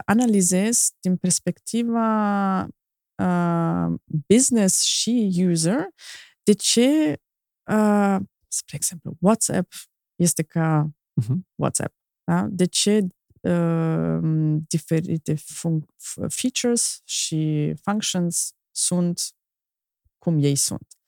[0.04, 2.62] analizezi din perspectiva
[3.22, 3.94] uh,
[4.28, 5.86] business și user
[6.42, 7.20] de ce,
[7.72, 8.16] uh,
[8.48, 9.72] spre exemplu, WhatsApp
[10.16, 11.46] este ca Mhm.
[11.54, 11.94] WhatsApp.
[12.24, 12.46] Da?
[12.50, 13.06] De ce
[13.40, 19.20] uh, diferite func- f- features și functions sunt
[20.18, 21.00] cum ei sunt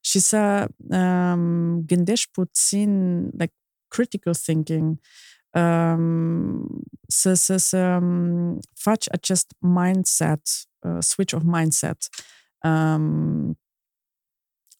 [0.00, 3.54] și să um, gândești puțin, like,
[3.88, 5.00] critical thinking,
[5.50, 10.42] um, să, să, să um, faci acest mindset,
[10.78, 12.08] uh, switch of mindset.
[12.62, 13.58] Um,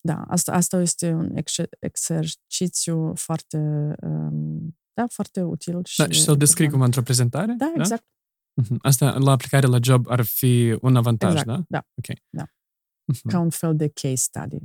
[0.00, 3.58] da, asta, asta este un ex- exercițiu foarte,
[4.00, 5.80] um, da, foarte util.
[5.84, 7.54] Și, Da, și să-l descrii cum într-o prezentare?
[7.58, 8.04] Da, exact.
[8.54, 8.78] Mhm.
[8.82, 11.46] Asta, la aplicare la job, ar fi un avantaj, exact.
[11.46, 11.64] da?
[11.68, 11.86] da.
[11.94, 12.18] Ok.
[12.30, 12.44] Da.
[13.04, 13.28] Mhm.
[13.28, 14.56] Ca un fel de case study.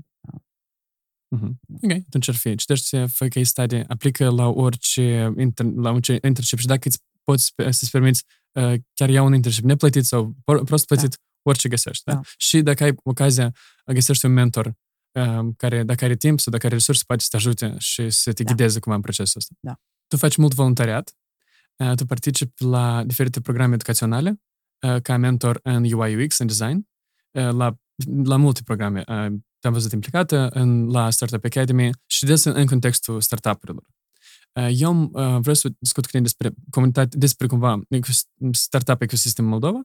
[1.36, 1.60] Mhm.
[1.82, 2.56] Ok, atunci ar fi.
[2.56, 7.44] Citește, fă case study, aplică la orice, inter, la orice internship și dacă îți poți
[7.44, 11.16] spe- să-ți permiți, uh, chiar ia un internship neplătit sau por- prost plătit, da.
[11.42, 12.04] orice găsești.
[12.06, 12.14] Da?
[12.14, 12.22] Da.
[12.38, 13.52] Și dacă ai ocazia,
[13.86, 14.74] găsești un mentor
[15.20, 18.34] um, care, dacă are timp sau dacă are resurse, poate să te ajute și să
[18.34, 18.50] te Da.
[18.52, 19.56] ghideze cumva în procesul ăsta.
[19.60, 19.80] Da.
[20.14, 21.16] Tu faci mult voluntariat,
[21.76, 24.41] uh, tu participi la diferite programe educaționale
[24.88, 26.88] uh, ca mentor în UI UX, în design,
[27.32, 27.76] uh, la,
[28.24, 29.03] la multe programe.
[29.07, 29.26] Uh,
[29.59, 33.86] te-am văzut implicată în, la Startup Academy și des în, în contextul startup-urilor.
[34.53, 35.09] Uh, Eu uh,
[35.39, 39.82] vreau să discut cu tine despre comunitate, despre cumva ecos- startup ecosistem Moldova,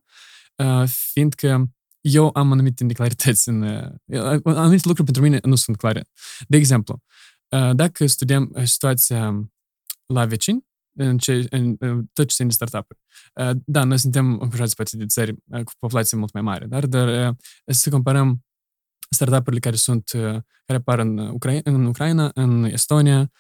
[0.57, 1.71] uh, fiindcă
[2.01, 3.63] eu am anumite neclarități în...
[3.63, 6.05] Uh, anumite lucruri pentru mine nu sunt clare.
[6.49, 7.03] De exemplu,
[7.49, 9.51] uh, dacă studiem uh, situația
[10.15, 10.67] la vecini,
[10.99, 13.01] în, ce, în, în tot ce ține de startup-uri.
[13.35, 16.87] Uh, da, noi suntem încurajați poate de țări uh, cu populație mult mai mare, dar,
[16.87, 17.35] dar uh,
[17.67, 18.45] să comparăm
[19.11, 23.31] startup-urile care sunt, uh, care apar în, Ucra- în Ucraina, în Estonia,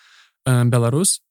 [0.42, 1.22] în Belarus,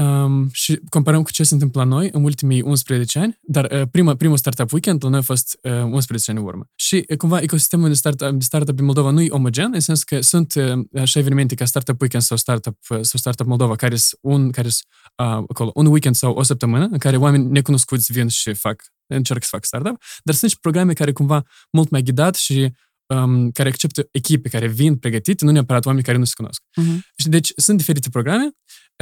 [0.00, 3.82] Um, și comparăm cu ce se întâmplă la noi în ultimii 11 ani, dar uh,
[3.90, 6.68] prima, primul startup weekend la noi a fost uh, 11 ani în urmă.
[6.74, 10.02] Și uh, cumva ecosistemul de startup, de startup în Moldova nu e omogen, în sens
[10.02, 13.96] că sunt uh, așa evenimente ca Startup Weekend sau Startup, uh, sau startup Moldova, care
[13.96, 14.86] sunt un, care sunt,
[15.16, 19.42] uh, acolo, un weekend sau o săptămână, în care oameni necunoscuți vin și fac, încerc
[19.42, 22.72] să fac startup, dar sunt și programe care cumva mult mai ghidat și
[23.14, 26.62] um, care acceptă echipe care vin pregătite, nu neapărat oameni care nu se cunosc.
[26.62, 26.98] Uh-huh.
[27.16, 28.50] Și deci sunt diferite programe,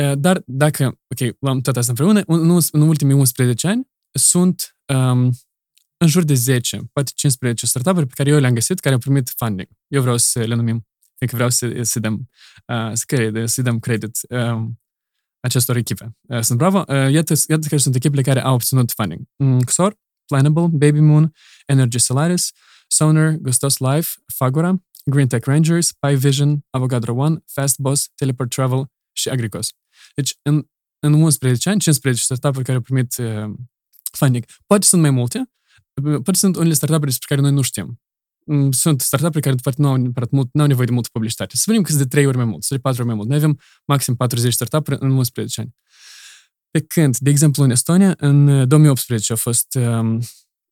[0.02, 5.32] uh, dar dacă, ok, luăm tot asta împreună, în, în ultimii 11 ani sunt um,
[5.96, 9.32] în jur de 10, poate 15 startup-uri pe care eu le-am găsit, care au primit
[9.36, 9.68] funding.
[9.86, 10.86] Eu vreau să le numim,
[11.16, 12.30] fiindcă vreau să, să dăm,
[12.66, 14.80] uh, să, crede, să dăm credit um,
[15.40, 16.16] acestor echipe.
[16.28, 16.78] Uh, sunt bravo.
[16.78, 19.20] Uh, iată, iată care sunt echipele care au obținut funding.
[19.36, 19.96] Mm, XOR,
[20.26, 21.34] Planable, Baby Moon,
[21.66, 22.52] Energy Solaris,
[22.89, 28.91] Sonar, Gustos Life, Fagora, Green Tech Rangers, Pi Vision, Avogadro One, Fast Boss, Teleport Travel
[29.12, 29.72] și Agricos.
[30.14, 30.66] Deci, în,
[30.99, 33.55] în 11 ani, 15 startup-uri care au primit uh,
[34.12, 34.45] funding.
[34.66, 35.51] Poate sunt mai multe,
[36.03, 38.01] poate sunt unele startup-uri despre care noi nu știm.
[38.45, 41.57] Mm, Sunt startup-uri care, poate, nu au, neapărat mult, nu au nevoie de multă publicitate.
[41.57, 43.28] Să vedem câți de 3 ori mai mult, sau de 4 ori mai mult.
[43.28, 45.74] Noi avem maxim 40 startup-uri în 11 ani.
[46.70, 50.20] Pe când, de exemplu, în Estonia, în 2018 a fost um,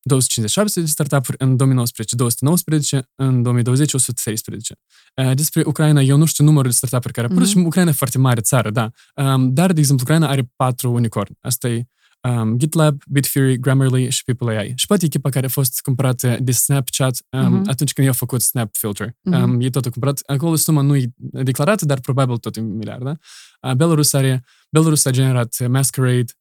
[0.07, 4.75] 257 de startup-uri, în 2019 219, în 2020 113.
[5.15, 7.51] Uh, despre Ucraina, eu nu știu numărul de startup-uri care apărut mm-hmm.
[7.51, 8.89] și Ucraina e foarte mare țară, da.
[9.15, 11.37] Um, dar, de exemplu, Ucraina are patru unicorn.
[11.41, 11.87] Asta e
[12.21, 14.73] um, GitLab, Bitfury, Grammarly și People AI.
[14.75, 17.69] Și poate echipa care a fost cumpărată de Snapchat um, uh-huh.
[17.69, 19.07] atunci când i-a făcut Snap Filter.
[19.07, 19.43] Uh-huh.
[19.43, 20.19] Um, e totul cumpărat.
[20.25, 23.03] Acolo suma nu e declarată, dar probabil tot în miliard.
[23.03, 23.15] Da?
[23.61, 26.31] Uh, Belarus, are, Belarus a generat Masquerade,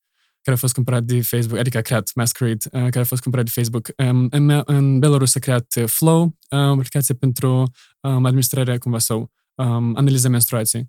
[0.46, 3.44] care a fost cumpărat de Facebook, adică a creat Masquerade, uh, care a fost cumpărat
[3.46, 3.88] de Facebook.
[3.96, 7.48] Um, în, în Belarus a creat uh, Flow, um, aplicație pentru
[8.00, 10.88] um, administrarea cumva sau um, analiza menstruației.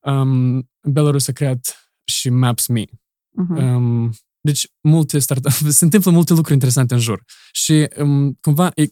[0.00, 2.82] Um, Belarus a creat și Maps.me.
[2.84, 3.62] Uh-huh.
[3.62, 7.24] Um, deci, multe startup se întâmplă multe lucruri interesante în jur.
[7.52, 8.88] Și um, cumva, e, e,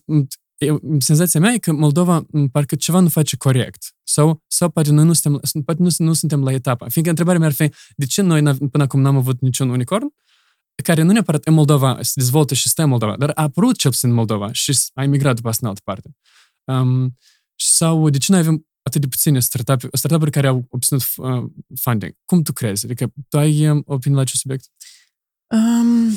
[0.98, 3.94] senzația mea e că Moldova parcă ceva nu face corect.
[4.02, 6.88] Sau, sau poate noi nu suntem, poate nu, nu suntem la etapa.
[6.88, 10.12] Fiindcă întrebarea mea ar fi, de ce noi până acum n-am avut niciun unicorn?
[10.82, 13.90] care nu neapărat în Moldova se dezvoltă și stă în Moldova, dar a apărut cel
[13.90, 16.11] puțin în Moldova și a emigrat după asta în altă parte.
[16.64, 17.16] Um,
[17.54, 21.44] sau de ce noi avem atât de puține startup-uri, startup care au obținut uh,
[21.80, 22.16] funding?
[22.24, 22.84] Cum tu crezi?
[22.84, 24.64] Adică tu ai um, opinie la acest subiect?
[25.46, 26.14] Um,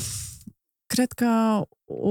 [0.93, 2.09] cred că o,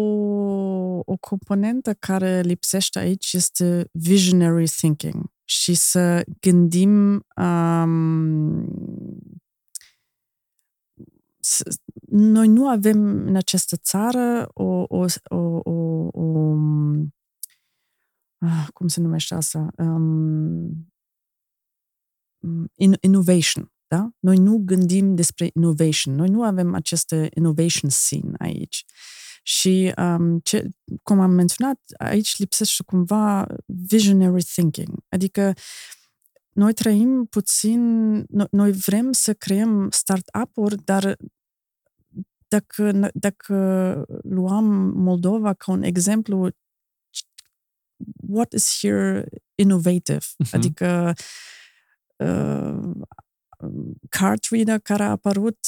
[1.05, 8.67] o componentă care lipsește aici este visionary thinking și să gândim um,
[11.41, 11.79] să,
[12.09, 15.37] noi nu avem în această țară o, o, o,
[15.71, 16.57] o, o
[18.39, 19.73] ah, cum se numește asta?
[19.77, 20.93] Um,
[23.01, 23.73] innovation.
[23.93, 24.11] Da?
[24.19, 26.15] Noi nu gândim despre innovation.
[26.15, 28.85] Noi nu avem aceste innovation scene aici.
[29.43, 30.69] Și, um, ce,
[31.03, 35.05] cum am menționat, aici lipsește cumva visionary thinking.
[35.09, 35.53] Adică
[36.53, 37.81] noi trăim puțin,
[38.51, 41.17] noi vrem să creăm start-up-uri, dar
[42.49, 43.57] dacă, dacă
[44.23, 44.65] luăm
[44.95, 46.51] Moldova ca un exemplu,
[48.29, 50.19] what is here innovative?
[50.19, 50.51] Uh-huh.
[50.51, 51.13] Adică
[52.17, 52.91] uh,
[54.09, 55.59] card reader care a apărut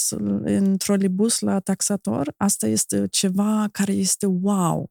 [0.44, 4.90] în trolibus la taxator, asta este ceva care este wow.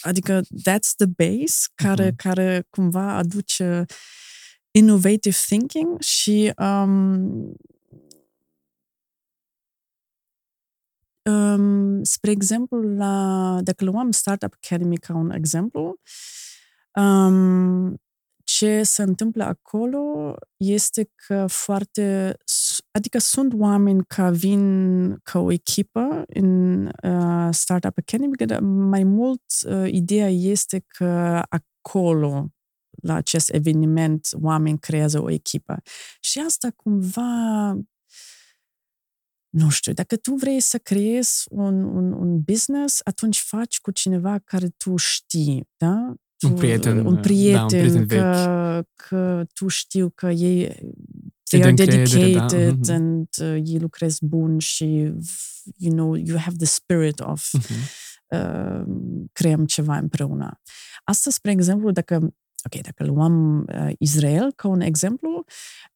[0.00, 2.16] Adică that's the base care, uh-huh.
[2.16, 3.84] care cumva aduce
[4.70, 7.52] innovative thinking și um,
[11.22, 16.00] um, spre exemplu, la, dacă luăm Startup Academy ca un exemplu,
[16.94, 18.00] um,
[18.60, 22.36] ce se întâmplă acolo este că foarte,
[22.90, 29.42] adică sunt oameni care vin ca o echipă în uh, Startup Academy, dar mai mult
[29.66, 32.48] uh, ideea este că acolo
[33.02, 35.82] la acest eveniment oameni creează o echipă.
[36.20, 37.72] Și asta cumva
[39.48, 44.38] nu știu, dacă tu vrei să creezi un, un, un business, atunci faci cu cineva
[44.38, 46.14] care tu știi, da?
[46.46, 50.76] Un prieten, un prieten, da, un prieten că, că tu știu că ei
[51.50, 52.94] they are dedicated da.
[52.94, 55.12] and uh, ei lucrez bun și
[55.76, 57.80] you know, you have the spirit of uh-huh.
[58.26, 58.84] uh,
[59.32, 60.60] creăm ceva împreună.
[61.04, 62.34] Asta, spre exemplu, dacă
[62.64, 65.44] ok, dacă luăm uh, Israel ca un exemplu,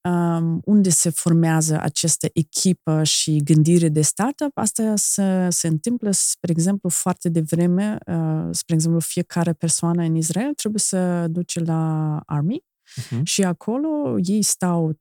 [0.02, 6.50] um, unde se formează această echipă și gândire de startup, asta se, se întâmplă, spre
[6.50, 7.98] exemplu, foarte devreme.
[8.06, 12.64] Uh, spre exemplu, fiecare persoană în Israel trebuie să duce la army
[13.01, 13.20] Uh-huh.
[13.22, 14.97] Și acolo ei stau 3-4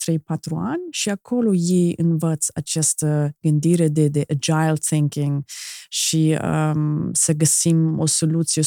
[0.55, 5.43] ani și acolo ei învăț această gândire de, de agile thinking
[5.89, 8.61] și um, să găsim o soluție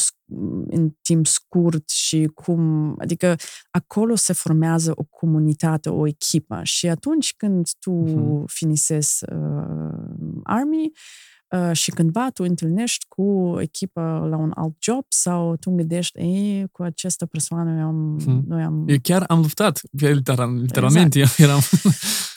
[0.66, 3.36] în timp scurt și cum, adică
[3.70, 8.44] acolo se formează o comunitate, o echipă și atunci când tu uh-huh.
[8.46, 11.35] finisezi uh, army, Uh,
[11.72, 16.82] și cândva tu întâlnești cu echipa la un alt job sau tu gândești, ei, cu
[16.82, 18.18] această persoană noi am...
[18.24, 18.44] Hmm.
[18.48, 18.84] Noi am...
[18.88, 21.38] Eu chiar am luptat, literal, literalmente exact.
[21.38, 21.60] eram...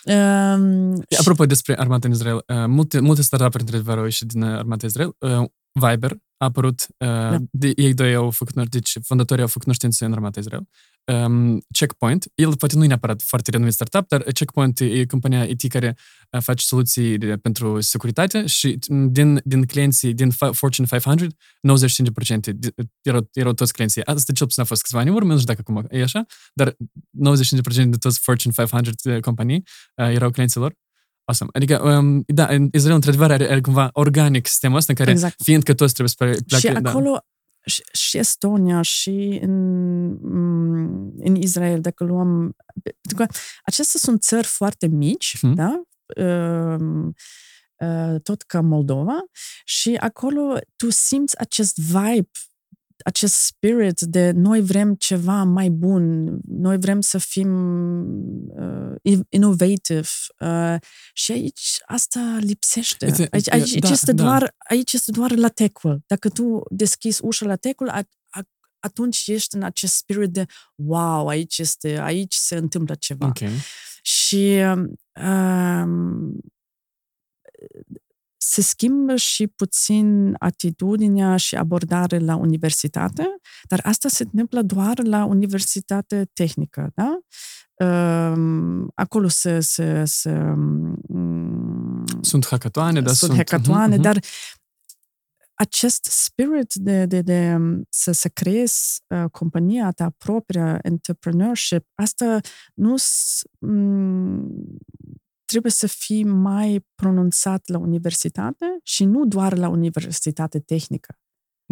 [0.93, 4.86] um, Apropo despre armata în Israel, uh, multe, multe startup-uri într-adevăr au ieșit din armata
[4.86, 5.16] Israel.
[5.20, 7.38] Uh, Viber a apărut, uh, da.
[7.51, 10.68] de, ei doi au făcut, deci fondatorii au făcut cunoștințe în armata Israel
[11.10, 12.32] um, Checkpoint.
[12.36, 15.97] El poate nu e neapărat foarte renumit startup, dar Checkpoint e compania IT care
[16.32, 23.30] uh, face soluții de, pentru securitate și din, din clienții, din Fortune 500, 95% erau,
[23.34, 24.05] erau toți clienții.
[24.05, 26.72] Asta cel puțin a fost câțiva ani urmă, nu știu dacă acum e așa, dar
[26.72, 26.76] 95%
[27.74, 29.64] de toți Fortune 500 uh, companii
[29.95, 30.74] uh, erau clienții lor.
[31.24, 31.49] Awesome.
[31.53, 35.43] Adică, um, da, în Israel, într-adevăr, are, are cumva organic sistemul ăsta în care, exact.
[35.43, 36.66] fiindcă toți trebuie să pleacă...
[36.68, 36.91] Și da.
[37.66, 42.55] Acolo, și Estonia și în, mm, în Israel, dacă luăm...
[42.84, 43.26] Pentru că
[43.64, 45.53] acestea sunt țări foarte mici, hmm.
[45.53, 45.82] da?
[46.24, 47.14] Um,
[47.76, 49.18] uh, tot ca Moldova
[49.66, 52.30] și acolo tu simți acest vibe
[53.04, 57.52] acest spirit de noi vrem ceva mai bun, noi vrem să fim
[59.02, 60.08] uh, innovative
[60.39, 60.76] uh,
[61.14, 63.06] și aici asta lipsește.
[63.32, 64.24] Aici, aici, da, este da.
[64.24, 66.04] doar, aici este doar la Techwell.
[66.08, 68.08] Dacă tu deschizi ușa la Techwell,
[68.80, 70.45] atunci ești în acest spirit de
[70.76, 73.28] wow, aici este, aici se întâmplă ceva.
[73.28, 73.52] Okay.
[74.02, 74.62] Și
[75.22, 76.39] um,
[78.42, 83.24] se schimbă și puțin atitudinea și abordarea la universitate,
[83.68, 87.18] dar asta se întâmplă doar la universitate tehnică, da?
[87.86, 90.32] Um, acolo se, se, se
[91.08, 94.02] um, sunt hackatoane, dar sunt, sunt hackatoane, uh-huh.
[94.02, 94.20] dar
[95.54, 97.58] acest spirit de, de, de
[97.90, 102.40] să, să creezi uh, compania ta propria, entrepreneurship, asta
[102.74, 102.96] nu
[105.50, 111.18] trebuie să fii mai pronunțat la universitate și nu doar la universitate tehnică.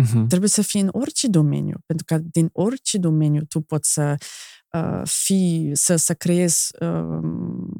[0.01, 0.27] Uh-huh.
[0.27, 4.15] Trebuie să fii în orice domeniu, pentru că din orice domeniu tu poți să
[4.71, 7.19] uh, fii, să, să creezi uh,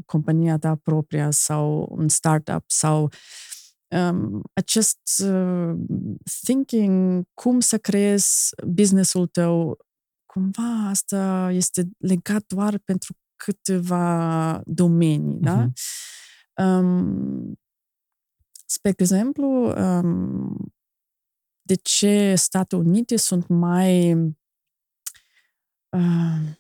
[0.06, 3.12] compania ta propria sau un startup sau
[3.88, 5.74] um, acest uh,
[6.44, 9.78] thinking, cum să creezi businessul tău,
[10.26, 15.68] cumva asta este legat doar pentru câteva domenii, da?
[15.68, 16.64] Uh-huh.
[16.64, 17.60] Um,
[18.66, 20.74] spre exemplu, um,
[21.62, 24.14] de ce Statele Unite sunt mai
[25.90, 26.56] uh,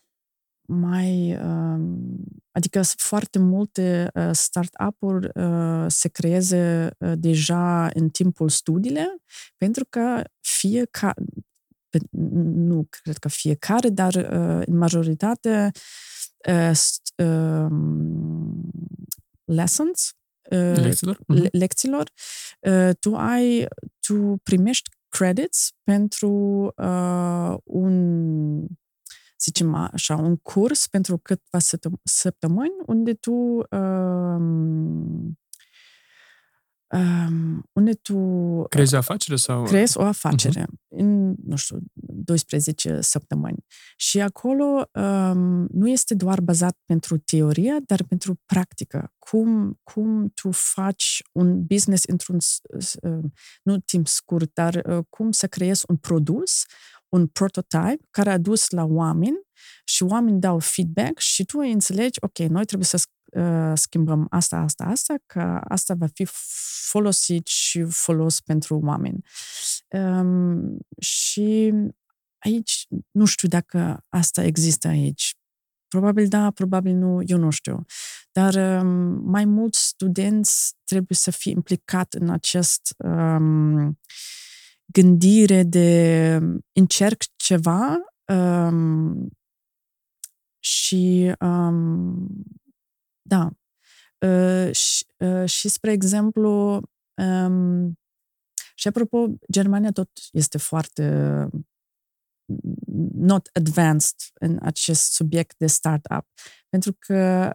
[0.69, 1.79] mai uh,
[2.51, 9.15] adică foarte multe uh, start-up-uri uh, se creeze uh, deja în timpul studiile,
[9.57, 11.21] pentru că fiecare
[12.09, 15.81] nu cred că fiecare, dar uh, în majoritate uh,
[19.43, 20.13] lessons,
[20.51, 21.49] uh, lecțiilor, uh-huh.
[21.51, 22.11] lecțiilor
[22.59, 23.67] uh, tu ai,
[23.99, 26.31] tu primești credits pentru
[26.77, 28.65] uh, un
[29.39, 31.63] zicem așa, un curs pentru câteva
[32.03, 35.39] săptămâni unde tu uh, um,
[37.71, 38.17] unde tu...
[38.69, 39.63] Crezi o afacere sau...
[39.63, 40.87] Crezi o afacere uh-huh.
[40.87, 43.65] în, nu știu, 12 săptămâni.
[43.97, 49.13] Și acolo um, nu este doar bazat pentru teorie, dar pentru practică.
[49.19, 52.37] Cum, cum tu faci un business într-un,
[53.01, 53.23] uh,
[53.63, 56.63] nu timp scurt, dar uh, cum să creezi un produs,
[57.09, 59.37] un prototype care a dus la oameni
[59.83, 63.01] și oamenii dau feedback și tu înțelegi, ok, noi trebuie să
[63.31, 66.27] uh, schimbăm asta, asta, asta, că asta va fi
[66.89, 69.25] folosit și folos pentru oameni.
[69.89, 71.73] Um, și
[72.37, 75.35] aici, nu știu dacă asta există aici.
[75.87, 77.85] Probabil da, probabil nu, eu nu știu.
[78.31, 78.87] Dar um,
[79.29, 83.99] mai mulți studenți trebuie să fie implicat în acest um,
[85.01, 86.39] gândire de
[86.71, 87.97] încerc ceva
[88.33, 89.29] um,
[90.59, 92.27] și um,
[93.21, 93.49] da.
[94.25, 96.81] Uh, și, uh, și, spre exemplu,
[97.21, 97.99] um,
[98.75, 101.03] și apropo, Germania tot este foarte
[103.13, 106.25] not advanced în acest subiect de startup.
[106.69, 107.51] Pentru că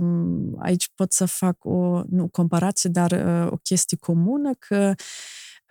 [0.00, 4.94] um, aici pot să fac o, nu comparație, dar uh, o chestie comună că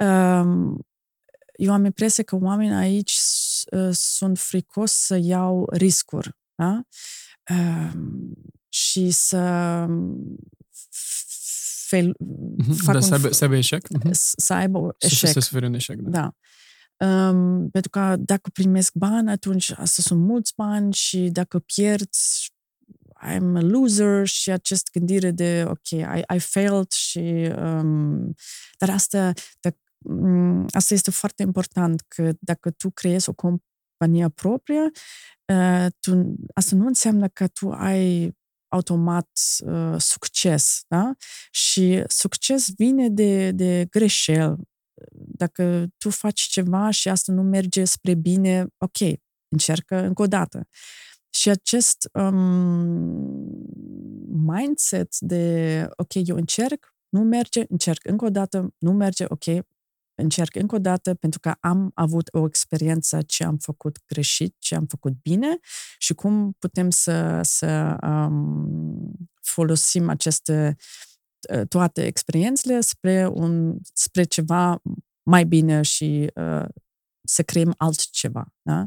[0.06, 0.86] um,
[1.62, 3.20] eu am impresia că oamenii aici
[3.72, 6.38] uh, sunt fricos să iau riscuri.
[6.56, 6.82] Da?
[7.50, 8.34] Um,
[8.70, 9.86] și să
[11.88, 12.76] fel, mm-hmm.
[12.76, 13.88] fac da, să, aibă, să aibă eșec?
[13.88, 14.12] Mm-hmm.
[14.12, 15.18] Să aibă eșec.
[15.18, 16.10] Să, să suferi un eșec, da.
[16.10, 16.36] da.
[17.08, 22.10] Um, pentru că dacă primesc bani, atunci asta sunt mulți bani și dacă pierd,
[23.24, 27.52] I'm a loser și acest gândire de, ok, I, I failed și...
[27.58, 28.36] Um,
[28.78, 29.81] dar asta, de, um,
[30.70, 34.92] asta este foarte important, că dacă tu creezi o companie proprie,
[35.54, 38.36] uh, tu, asta nu înseamnă că tu ai
[38.68, 39.30] automat
[39.66, 41.14] uh, succes, da?
[41.52, 44.58] Și succes vine de, de greșel.
[45.12, 48.98] Dacă tu faci ceva și asta nu merge spre bine, ok,
[49.48, 50.68] încercă încă o dată.
[51.30, 53.32] Și acest um,
[54.46, 59.44] mindset de, ok, eu încerc, nu merge, încerc încă o dată, nu merge, ok,
[60.16, 64.76] încerc încă o dată pentru că am avut o experiență ce am făcut greșit, ce
[64.76, 65.60] am făcut bine
[65.98, 69.12] și cum putem să, să um,
[69.42, 70.76] folosim aceste
[71.54, 74.82] ă, toate experiențele spre, un, spre ceva
[75.24, 76.66] mai bine și uh,
[77.24, 78.54] să creăm altceva.
[78.62, 78.86] Da?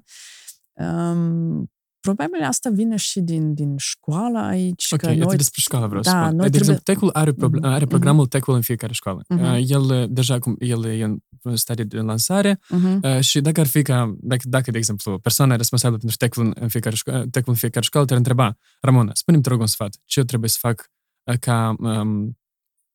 [0.72, 1.73] Um,
[2.04, 4.86] probabil asta vine și din, din școală aici.
[4.92, 5.16] Ok, că noi...
[5.16, 6.36] noi, despre școală vreau Da, să spun.
[6.36, 7.88] noi de trebuie- exemplu, Tecul are, proble- Mhm, are mhm.
[7.88, 9.24] programul Tecul în fiecare școală.
[9.28, 9.42] Mhm.
[9.42, 11.02] Uh, El, uh, deja, cum, el e
[11.42, 13.00] în stadie de lansare Mhm.
[13.02, 16.68] uh, și dacă ar fi ca, dacă, dacă de exemplu, persoana responsabilă pentru Tecul în
[16.68, 19.96] fiecare, șco- Tecul în fiecare școală te-ar întreba, Ramona, spune-mi, te rog, un sfat.
[20.04, 20.90] Ce eu trebuie să fac
[21.30, 22.38] uh, ca um,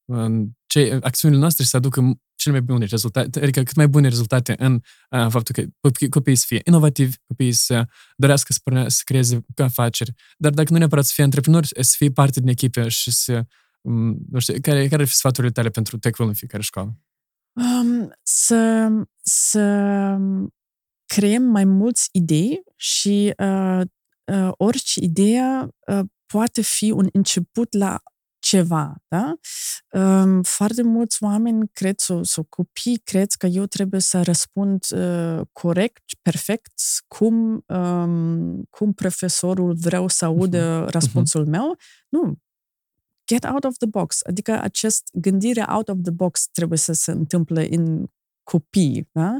[0.05, 4.07] în ce acțiunile noastre să aducă m- cele mai bune rezultate, adică cât mai bune
[4.07, 7.85] rezultate în uh, faptul că copii- copiii să fie inovativi, copiii să
[8.15, 12.11] dorească să, porne- să creeze afaceri, dar dacă nu neapărat să fie antreprenori, să fie
[12.11, 13.43] parte din echipă și să,
[13.81, 16.97] um, nu știu, care, care ar fi sfaturile tale pentru Tech în fiecare școală?
[17.53, 18.89] Um, să,
[19.23, 20.17] să
[21.05, 23.81] creăm mai mulți idei și uh,
[24.33, 28.01] uh, orice idee uh, poate fi un început la
[28.49, 29.33] ceva, da?
[29.91, 35.41] Um, foarte mulți oameni cred, sau, sau copii cred că eu trebuie să răspund uh,
[35.51, 36.73] corect, perfect,
[37.07, 41.77] cum, um, cum profesorul vreau să audă răspunsul meu.
[42.09, 42.37] Nu,
[43.27, 44.19] get out of the box.
[44.23, 48.05] Adică acest gândire out of the box trebuie să se întâmple în
[48.43, 49.37] copii, da?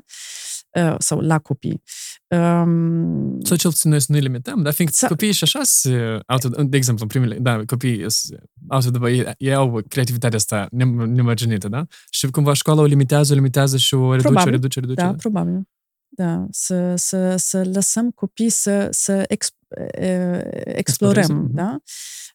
[0.78, 1.82] Uh, sau la copii.
[2.28, 6.20] Um, Sau cel puțin noi să nu-i limităm, dar fiindcă Să- copiii și așa se
[6.26, 8.38] auto, de exemplu, în primele, da, copiii se
[8.68, 11.86] auto, ei, ei au creativitatea asta nem- nemărginită, da?
[12.10, 15.02] Și cumva școala o limitează, o limitează și o reduce, Probabil, reduce, reduce.
[15.02, 15.62] da, probabil.
[16.12, 19.56] Da, să, să, să lăsăm copii să, să exp,
[19.92, 21.56] eh, explorăm, mhm.
[21.56, 21.82] da?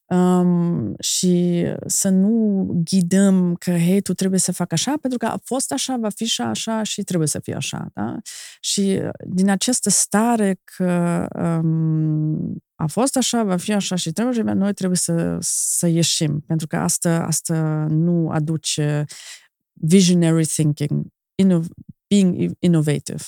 [0.07, 5.41] Um, și să nu ghidăm că, hei, tu trebuie să fac așa, pentru că a
[5.45, 8.17] fost așa, va fi și așa și trebuie să fie așa, da?
[8.61, 11.27] Și din această stare că
[11.63, 15.87] um, a fost așa, va fi așa și trebuie să fie, noi trebuie să, să
[15.87, 19.05] ieșim, pentru că asta, asta nu aduce
[19.73, 21.07] visionary thinking,
[21.43, 21.69] inno-
[22.07, 23.25] being innovative.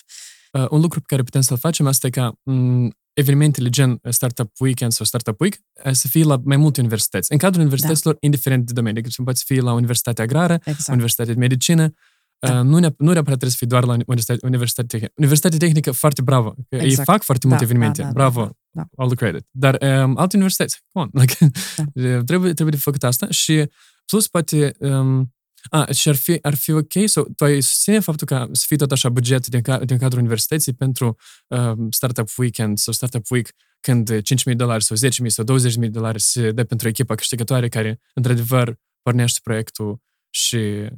[0.63, 4.51] Uh, un lucru pe care putem să-l facem asta e ca m, evenimentele gen Startup
[4.59, 5.55] Weekend sau Startup Week
[5.85, 7.33] uh, să fie la mai multe universități.
[7.33, 9.01] În cadrul universităților, indiferent de domeniu.
[9.01, 10.89] Deci poate să fie la Universitatea Agrară, Exact.
[10.89, 11.93] Universitatea de Medicină,
[12.39, 12.59] Da.
[12.59, 15.13] Uh, nu, neap- nu neapărat trebuie să fie doar la Universitate, Universitatea Tehnică.
[15.17, 16.51] Universitatea Tehnică, foarte bravo.
[16.69, 17.09] Că Ei Exact.
[17.09, 18.01] fac foarte Da, multe evenimente.
[18.03, 18.41] da, da, bravo.
[18.45, 18.85] da, da.
[18.97, 19.47] All the credit.
[19.51, 21.37] Dar um, alte universități, come on, like,
[21.77, 22.23] Da.
[22.23, 23.71] trebuie, trebuie de făcut asta și
[24.07, 25.35] plus poate um,
[25.71, 28.77] a, și ar fi, ar fi ok sau tu ai susține faptul că să fie
[28.77, 31.17] tot așa buget din, ca, din cadrul universității pentru
[31.47, 34.19] um, Startup Weekend sau Startup Week când
[34.51, 35.45] 5.000 dolari sau 10.000 sau
[35.85, 40.89] 20.000 dolari se dă pentru echipa câștigătoare care într-adevăr pornește proiectul și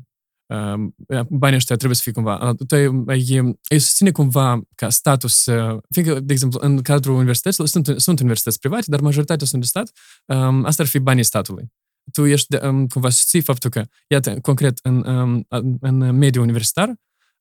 [0.46, 0.94] um,
[1.28, 2.54] banii ăștia trebuie să fie cumva.
[2.66, 7.68] Tu ai, ai, ai susține cumva ca status, uh, fiindcă, de exemplu, în cadrul universităților
[7.68, 9.92] sunt, sunt universități private, dar majoritatea sunt de stat,
[10.24, 11.72] um, asta ar fi banii statului.
[12.12, 15.46] Tu ești de, um, cumva susții faptul că, iată, concret, în, um,
[15.80, 16.94] în mediul universitar,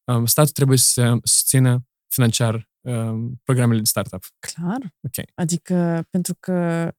[0.04, 4.24] um, statul trebuie să susțină financiar um, programele de startup.
[4.40, 4.96] Clar.
[5.02, 5.26] Ok.
[5.36, 6.92] Adică, pentru că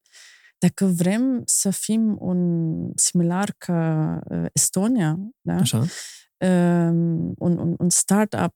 [0.59, 5.55] dacă vrem să fim un similar ca uh, Estonia, da?
[5.55, 5.79] Așa.
[5.79, 8.55] um, un, un, un startup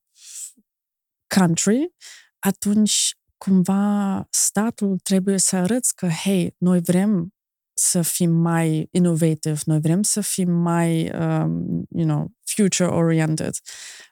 [1.39, 1.95] country,
[2.39, 7.35] atunci cumva statul trebuie să arăți că, hei, noi vrem
[7.75, 13.55] să fim mai innovative, noi vrem să fim mai, um, you know, future-oriented.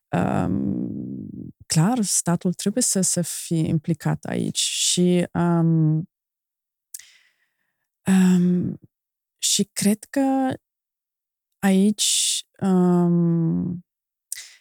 [0.08, 0.90] Um,
[1.66, 6.08] clar, statul trebuie să, să fie implicat aici și um,
[8.06, 8.78] um,
[9.38, 10.54] și cred că
[11.58, 13.89] aici um, eu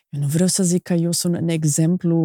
[0.10, 2.18] nu vreau să zic că eu sunt un exemplu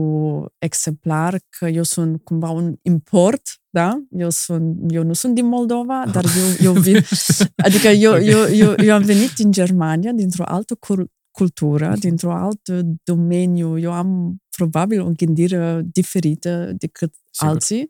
[0.59, 4.05] exemplar, că eu sunt cumva un import, da?
[4.11, 6.97] Eu, sunt, eu nu sunt din Moldova, dar eu, eu vin...
[7.67, 8.21] Adică eu, Ok.
[8.23, 13.79] eu, eu, eu am venit din Germania, dintr-o altă cur- cultură, dintr-o altă domeniu.
[13.79, 17.53] Eu am probabil o gândire diferită decât Sigur.
[17.53, 17.89] alții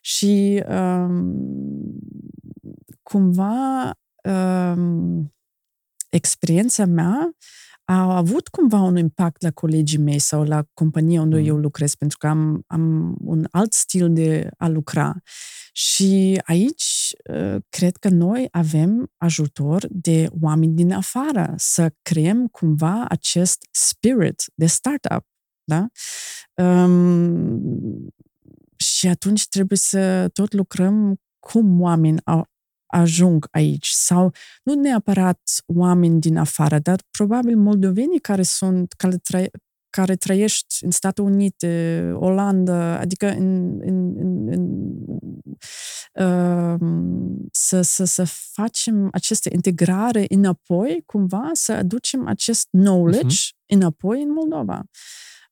[0.00, 1.98] și um,
[3.02, 3.90] cumva
[4.74, 5.34] um,
[6.10, 7.36] experiența mea
[7.88, 11.46] a avut cumva un impact la colegii mei sau la compania unde Mm.
[11.46, 15.14] eu lucrez, pentru că am, am un alt stil de a lucra.
[15.72, 23.04] Și aici uh, cred că noi avem ajutor de oameni din afară să creăm cumva
[23.08, 25.26] acest spirit de startup.
[25.64, 25.86] Da?
[26.54, 28.12] Um,
[28.76, 32.46] și atunci trebuie să tot lucrăm cum oameni au,
[32.86, 34.32] ajung aici sau
[34.62, 39.50] nu neapărat oameni din afară, dar probabil moldovenii care sunt, care, trăie,
[39.90, 44.70] care trăiești în Statele Unite, Olanda, adică în, în, în, în,
[46.24, 53.66] um, să, să, să facem această integrare înapoi, cumva, să aducem acest knowledge uh-huh.
[53.66, 54.84] înapoi în Moldova.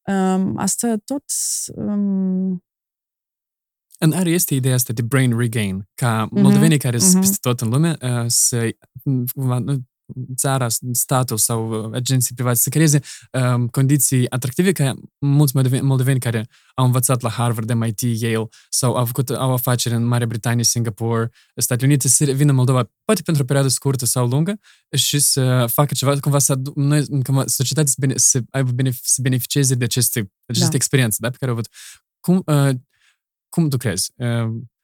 [0.07, 1.25] Um, asta tot
[1.75, 2.65] um,
[3.99, 7.21] În are este ideea asta de brain regain, ca moldovenii care sunt mhm.
[7.21, 8.75] peste tot în lume uh, să
[9.35, 9.85] cumva, nu,
[10.37, 13.01] țara, statul sau uh, agenții privați să creeze
[13.33, 18.95] um, condiții atractive ca mulți moldoveni, moldoveni care au învățat la Harvard, MIT, Yale sau
[18.95, 23.23] au făcut au afaceri în Marea Britanie, Singapore, Statele Unite, să vină în Moldova, poate
[23.23, 24.61] pentru o perioadă scurtă sau lungă
[24.97, 28.91] și să facă ceva, cumva să adu- noi, cumva, societatea să, bene, să, aibă bene,
[29.03, 30.77] să beneficieze de aceste, aceste Da.
[30.77, 31.69] experiențe da, pe care au avut.
[32.21, 32.75] Cum, uh,
[33.55, 34.11] cum tu crezi?
[34.17, 34.27] Uh,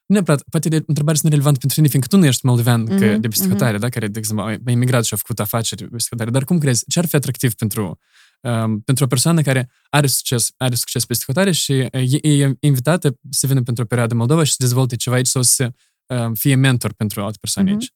[0.07, 3.11] nu neapărat, poate de întrebare sunt relevantă pentru tine, fiindcă tu nu ești moldovean mm-hmm,
[3.13, 3.89] Mhm, de peste hotare, da?
[3.89, 6.31] care, de exemplu, a a imigrat și a făcut afaceri peste hotare.
[6.31, 6.85] Dar cum crezi?
[6.89, 7.99] Ce ar fi atractiv pentru,
[8.41, 12.57] um, pentru o persoană care are succes, are succes peste hotare și uh, e, e
[12.61, 15.73] invitată să vină pentru o perioadă în Moldova și să dezvolte ceva aici sau să
[16.07, 17.79] um, fie mentor pentru alte persoane Mhm.
[17.81, 17.93] aici?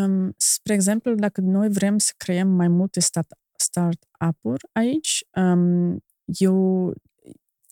[0.00, 6.92] Um, spre exemplu, dacă noi vrem să creăm mai multe start- start-up-uri aici, um, eu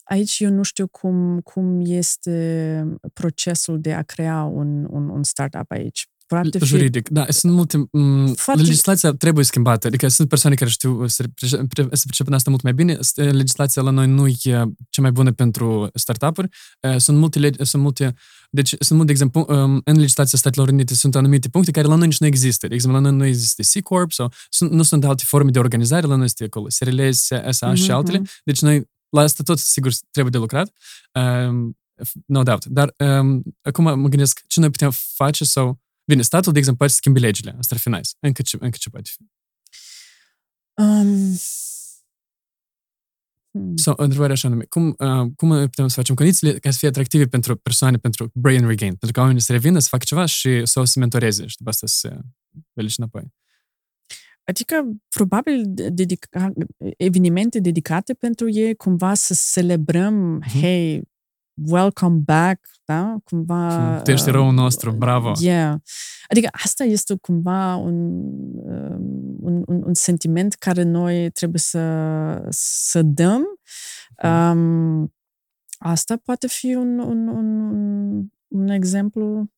[0.09, 5.71] aici eu nu știu cum, cum este procesul de a crea un, un, un startup
[5.71, 6.07] aici.
[6.27, 7.77] Poate fi Juridic, da, sunt multe...
[7.91, 12.33] m, Foarte- Legislația trebuie schimbată, adică sunt persoane care știu să price- pre- să pricepem
[12.35, 12.97] asta mult mai bine.
[13.01, 14.33] Este- Legislația la noi nu e
[14.91, 16.49] cea mai bună pentru startup-uri.
[16.81, 18.15] Eh, Sunt multe, legi- sunt multe
[18.51, 21.95] deci, sunt multe, de exemplu, um, în legislația Statelor Unite sunt anumite puncte care la
[21.95, 22.67] noi nici nu există.
[22.67, 26.07] De exemplu, la noi nu există C-Corp sau sunt, nu sunt alte forme de organizare,
[26.07, 28.19] la noi este acolo SRL, SA și Mhm, altele.
[28.19, 28.29] mhm.
[28.45, 30.73] Deci noi la asta tot, sigur, trebuie de lucrat.
[31.13, 31.79] Um,
[32.27, 32.65] no doubt.
[32.65, 35.81] Dar um, acum mă gândesc ce noi putem face sau...
[36.05, 37.55] Bine, statul, de exemplu, poate să schimbe legile.
[37.59, 38.11] Asta ar fi nice.
[38.21, 39.23] Încă ce, încă ce poate fi.
[40.83, 41.37] Um,
[43.51, 43.77] hmm.
[43.77, 44.65] Sau o întrebare așa nume.
[44.65, 48.67] Cum, uh, cum putem să facem condițiile ca să fie atractive pentru persoane, pentru brain
[48.67, 48.95] regain?
[48.95, 51.87] Pentru ca oamenii să revină, să facă ceva și sau să mentoreze și după asta
[51.87, 52.19] să se
[52.73, 53.33] velici înapoi.
[54.49, 56.53] Adică, probabil, de- dedica,
[56.97, 60.59] evenimente dedicate pentru ei, cumva să celebrăm, Mhm.
[60.61, 61.03] hey,
[61.71, 63.17] welcome back, da?
[63.25, 64.01] Cumva...
[64.05, 65.33] Tu ești eroul nostru, bravo.
[65.41, 65.77] Yeah.
[66.29, 67.95] Adică asta este cumva un,
[68.55, 73.43] um, un, un, un sentiment care noi trebuie să, să dăm.
[74.23, 74.33] Mhm.
[74.33, 75.15] Um,
[75.79, 79.51] asta poate fi un, un, un, un, un exemplu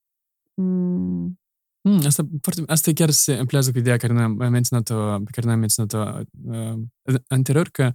[0.55, 1.40] um,
[1.83, 5.47] Mm, asta, foarte, asta chiar se împlează cu ideea care noi am menționat-o, pe care
[5.47, 7.93] noi am menționat-o uh, anterior, că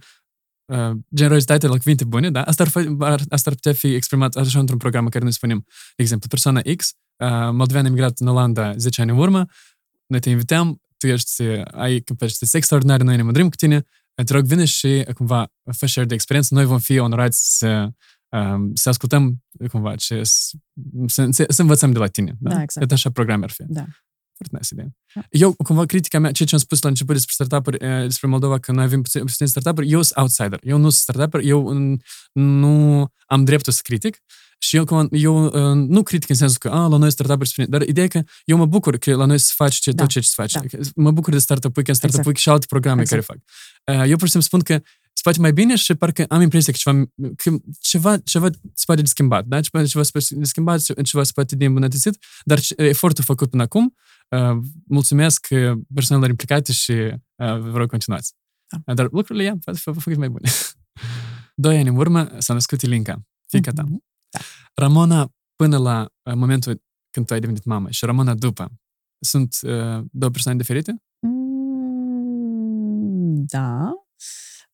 [0.72, 2.42] uh, generozitatea la cuvinte bune, da?
[2.42, 5.32] Asta ar, fi, ar, asta ar putea fi exprimat așa într-un program în care noi
[5.32, 5.64] spunem,
[5.96, 9.46] de exemplu, persoana X, uh, moldovean emigrat în Olanda 10 ani în urmă,
[10.06, 13.86] noi te invităm, tu ești, ai capacități extraordinare, noi ne mândrim cu tine,
[14.24, 17.90] te rog, vine și cumva fă share de experiență, noi vom fi onorați să,
[18.28, 20.20] um, să ascultăm cumva ce,
[21.06, 22.36] să, să, să învățăm de la tine.
[22.38, 22.86] Da, Da, exact.
[22.86, 23.62] Cred așa programe ar fi.
[23.66, 23.84] Da.
[24.36, 24.96] Foarte nice idee.
[25.14, 25.22] Da.
[25.30, 28.58] Eu, cumva, critica mea, ceea ce am spus la început despre startup-uri, eh, despre Moldova,
[28.58, 30.58] că noi avem puțin, puțin startup-uri, eu sunt outsider.
[30.62, 32.00] Eu nu sunt startup eu mm,
[32.32, 34.22] nu am dreptul să critic
[34.58, 37.66] și eu, cumva, eu uh, nu critic în sensul că, a, la noi startup-uri spune,
[37.66, 40.02] dar ideea e că eu mă bucur că la noi se face ce, Da.
[40.02, 40.58] tot ce se face.
[40.58, 40.64] Da.
[40.64, 42.26] Adică Mă bucur de startup weekend, startup Exact.
[42.26, 43.26] week și alte programe Exact.
[43.26, 43.96] care fac.
[43.96, 44.82] Uh, eu pur și simplu spun că
[45.16, 47.04] se poate mai bine și parcă am impresia că ceva,
[47.36, 49.60] că ceva, ceva se poate de schimbat, da?
[49.60, 53.50] Ceva, ceva se poate de schimbat, ceva se poate de îmbunătățit, dar ce- efortul făcut
[53.50, 53.94] până acum,
[54.30, 54.56] uh,
[54.88, 58.32] mulțumesc uh, persoanelor implicate și uh, vă rog continuați.
[58.68, 58.78] Da.
[58.86, 60.50] Uh, Dar lucrurile, ia, poate fi făcut mai bune.
[61.64, 63.82] Doi ani în urmă s-a născut Ilinca, fiica ta.
[63.82, 64.04] Mhm.
[64.74, 68.72] Ramona, până la uh, momentul când tu ai devenit mamă și Ramona după,
[69.20, 71.02] sunt uh, două persoane diferite?
[71.20, 73.90] Mm, Da.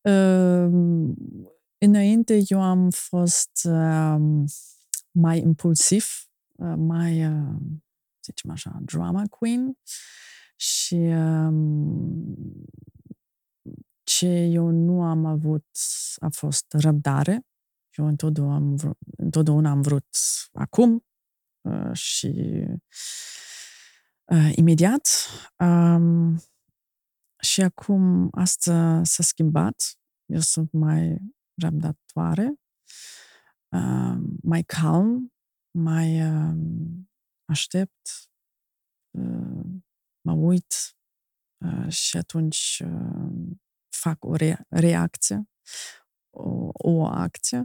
[0.04, 1.16] Um,
[1.84, 4.44] Înainte eu am fost um,
[5.10, 6.06] mai impulsiv,
[6.52, 7.56] uh, mai, uh,
[8.20, 9.78] să zicem așa, drama queen
[10.56, 12.36] și um,
[14.02, 15.66] ce eu nu am avut
[16.18, 17.46] a fost răbdare.
[17.90, 20.16] Eu întotdeauna am vrut, întotdeauna am vrut
[20.52, 21.04] acum
[21.60, 22.64] uh, și
[24.24, 25.08] uh, imediat.
[25.58, 26.42] Um,
[27.44, 29.96] și acum asta s-a schimbat.
[30.26, 31.18] Eu sunt mai
[31.62, 32.54] răbdătoare,
[33.76, 35.32] uh, mai calm,
[35.78, 36.56] mai uh,
[37.44, 38.30] aștept,
[39.18, 39.64] uh,
[40.20, 40.96] mă uit
[41.64, 43.56] uh, și atunci uh,
[43.96, 45.48] fac o rea- reacție,
[46.30, 47.64] o, o acție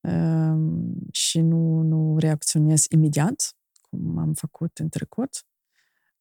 [0.00, 0.58] uh,
[1.12, 5.47] și nu, nu reacționez imediat, cum am făcut în trecut.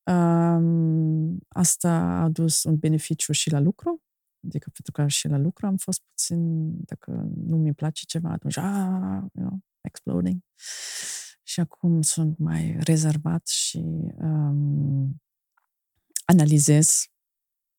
[0.07, 4.01] Um, asta a adus un beneficiu și la lucru,
[4.45, 8.57] adică pentru că și la lucru am fost puțin, dacă nu mi place ceva, atunci,
[8.57, 10.41] ah, you know, exploding.
[11.43, 13.83] Și acum sunt mai rezervat și
[14.17, 15.21] um,
[16.25, 17.05] analizez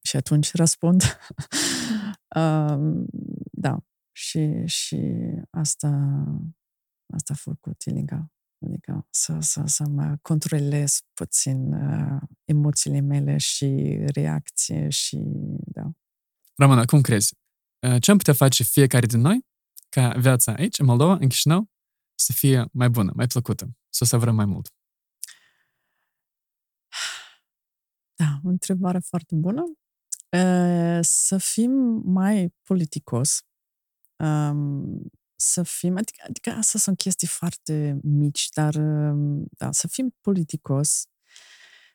[0.03, 1.03] și atunci răspund.
[2.41, 3.07] um,
[3.53, 5.89] da, și, și asta
[7.15, 8.33] asta a făcut Iliga.
[8.67, 15.19] Adică să, să, să mă controlez puțin uh, emoțiile mele și reacție și
[15.67, 15.91] da.
[16.57, 17.35] Ramona, cum crezi?
[17.87, 19.47] Uh, ce am putea face fiecare din noi
[19.89, 21.71] ca viața aici, în Moldova, în Chișinău,
[22.15, 24.73] să fie mai bună, mai plăcută, să o savurăm mai mult?
[28.15, 29.63] Da, o întrebare foarte bună.
[30.31, 31.71] Uh, să fim
[32.05, 33.43] mai politicos,
[34.17, 35.11] um,
[35.41, 41.05] să fim, adică, adică astea sunt chestii foarte mici, dar um, da, să fim politicos,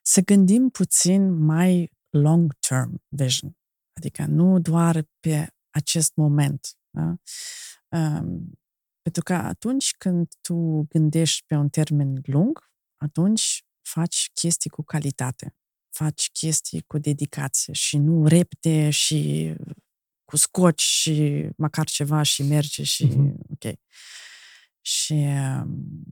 [0.02, 3.58] să gândim puțin mai long-term vision,
[3.94, 6.78] adică nu doar pe acest moment.
[6.90, 7.16] Da?
[7.98, 8.60] Um,
[9.02, 15.56] pentru că atunci când tu gândești pe un termen lung, atunci faci chestii cu calitate,
[15.90, 19.54] faci chestii cu dedicație și nu repede și
[20.34, 23.34] cu scoci și măcar ceva și merge și uh-huh.
[23.50, 23.80] ok.
[24.82, 26.04] Și um,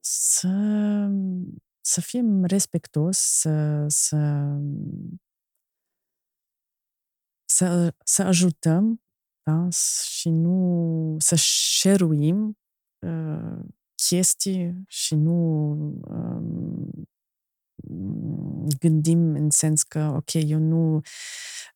[0.00, 0.48] să,
[1.80, 4.16] să fim respectos, să, să,
[7.44, 9.02] să, să ajutăm
[9.42, 9.68] da?
[9.70, 12.58] și nu să șeruim
[13.06, 13.64] uh,
[13.94, 15.70] chestii și nu
[16.08, 17.08] um,
[18.78, 20.94] gândim în sens că, ok, eu nu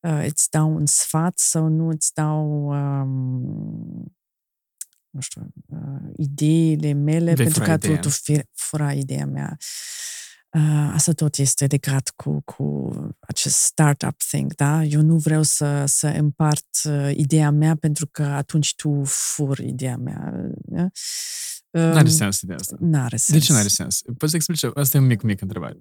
[0.00, 4.12] uh, îți dau un sfat sau nu îți dau um,
[5.10, 7.94] nu știu, uh, ideile mele Vei pentru că ideea.
[7.94, 9.56] tu, tu fi, fura ideea mea.
[10.50, 12.90] Uh, asta tot este legat cu, cu
[13.20, 14.84] acest startup thing, da?
[14.84, 19.96] Eu nu vreau să, să împart uh, ideea mea pentru că atunci tu furi ideea
[19.96, 20.32] mea.
[20.54, 20.88] Da?
[21.70, 22.76] N-are Um, sens ideea asta.
[22.80, 23.38] N-are sens.
[23.38, 24.02] De ce n-are sens?
[24.18, 24.64] Poți să explici?
[24.74, 25.76] Asta e un mic, mic întrebare.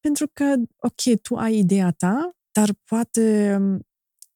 [0.00, 3.86] Pentru că, ok, tu ai ideea ta, dar poate um,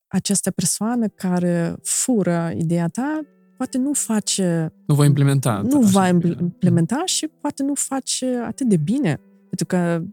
[0.07, 3.21] această persoană care fură ideea ta,
[3.57, 5.61] poate nu face, Nu voi implementa.
[5.61, 6.35] nu așa va de bine.
[6.41, 9.19] implementa și poate nu face atât de bine.
[9.49, 10.03] Pentru că,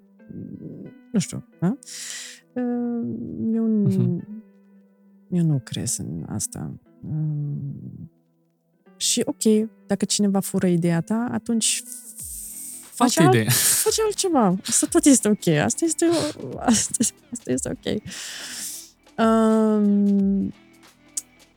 [1.12, 1.76] nu știu, da?
[3.52, 4.42] eu, Mhm.
[5.30, 6.72] eu nu cred în asta.
[9.00, 11.82] Um, Și ok, dacă cineva fură ideea ta, atunci
[12.92, 13.48] faci Altă alt, idee.
[13.84, 14.56] faci altceva.
[14.66, 15.46] Asta tot este ok.
[15.46, 16.06] Asta este,
[16.58, 18.02] asta, asta este ok.
[19.18, 20.52] Um,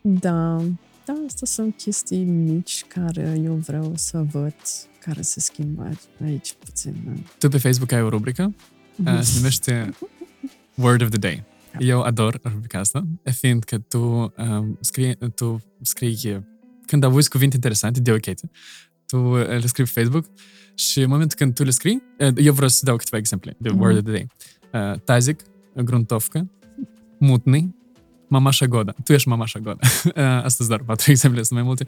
[0.01, 0.61] da,
[1.05, 4.55] da, astea sunt chestii mici care eu vreau să văd
[4.99, 5.89] care se schimbă
[6.23, 6.95] aici puțin.
[7.05, 7.11] Da.
[7.37, 8.53] Tu pe Facebook ai o rubrică,
[9.05, 9.93] uh, se numește
[10.75, 11.43] Word of the Day.
[11.79, 16.43] Eu ador rubrica asta, fiindcă tu, um, scrii, tu scrii,
[16.85, 18.25] când auzi cuvinte interesante, de ok,
[19.05, 20.25] tu uh, le scrii pe Facebook
[20.75, 23.69] și în momentul când tu le scrii, uh, eu vreau să dau câteva exemple de
[23.69, 23.79] Mhm.
[23.79, 24.27] Word of the Day.
[24.91, 25.39] Uh, tazic,
[25.75, 26.49] gruntovcă,
[27.19, 27.75] mutni,
[28.27, 28.93] Mamașa Goda.
[29.03, 29.79] Tu ești Mamașa Goda.
[30.05, 31.85] Uh, Astăzi doar patru exemple, sunt mai multe.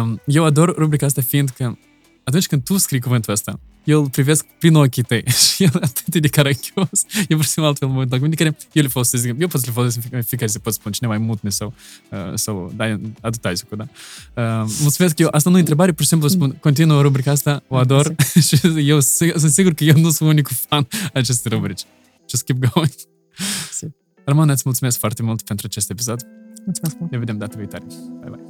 [0.00, 1.78] Um, Eu ador rubrica asta fiindcă
[2.28, 5.24] atunci când tu scrii cuvântul ăsta, eu îl privesc prin ochii tăi
[5.54, 7.04] și el atât de caragios.
[7.28, 9.24] E pur și simplu altfel mă cuvinte care eu le folosesc.
[9.24, 11.74] Eu pot să le folosesc în fiecare zi, pot spun cine mai mutne sau,
[12.10, 13.86] uh, sau da, atât ai zicut, da.
[14.42, 17.62] Uh, mulțumesc că eu, asta nu e întrebare, pur și simplu spun, continuă rubrica asta,
[17.68, 18.14] o ador
[18.46, 21.82] și eu sig- sunt sigur că eu nu sunt unicul fan acestei rubrici.
[22.30, 22.92] Just keep going.
[23.72, 23.86] Si.
[24.24, 26.20] Ramona, îți mulțumesc foarte mult pentru acest episod.
[26.64, 27.10] Mulțumesc mult!
[27.10, 27.84] Ne vedem data viitoare.
[28.20, 28.47] Bye bye.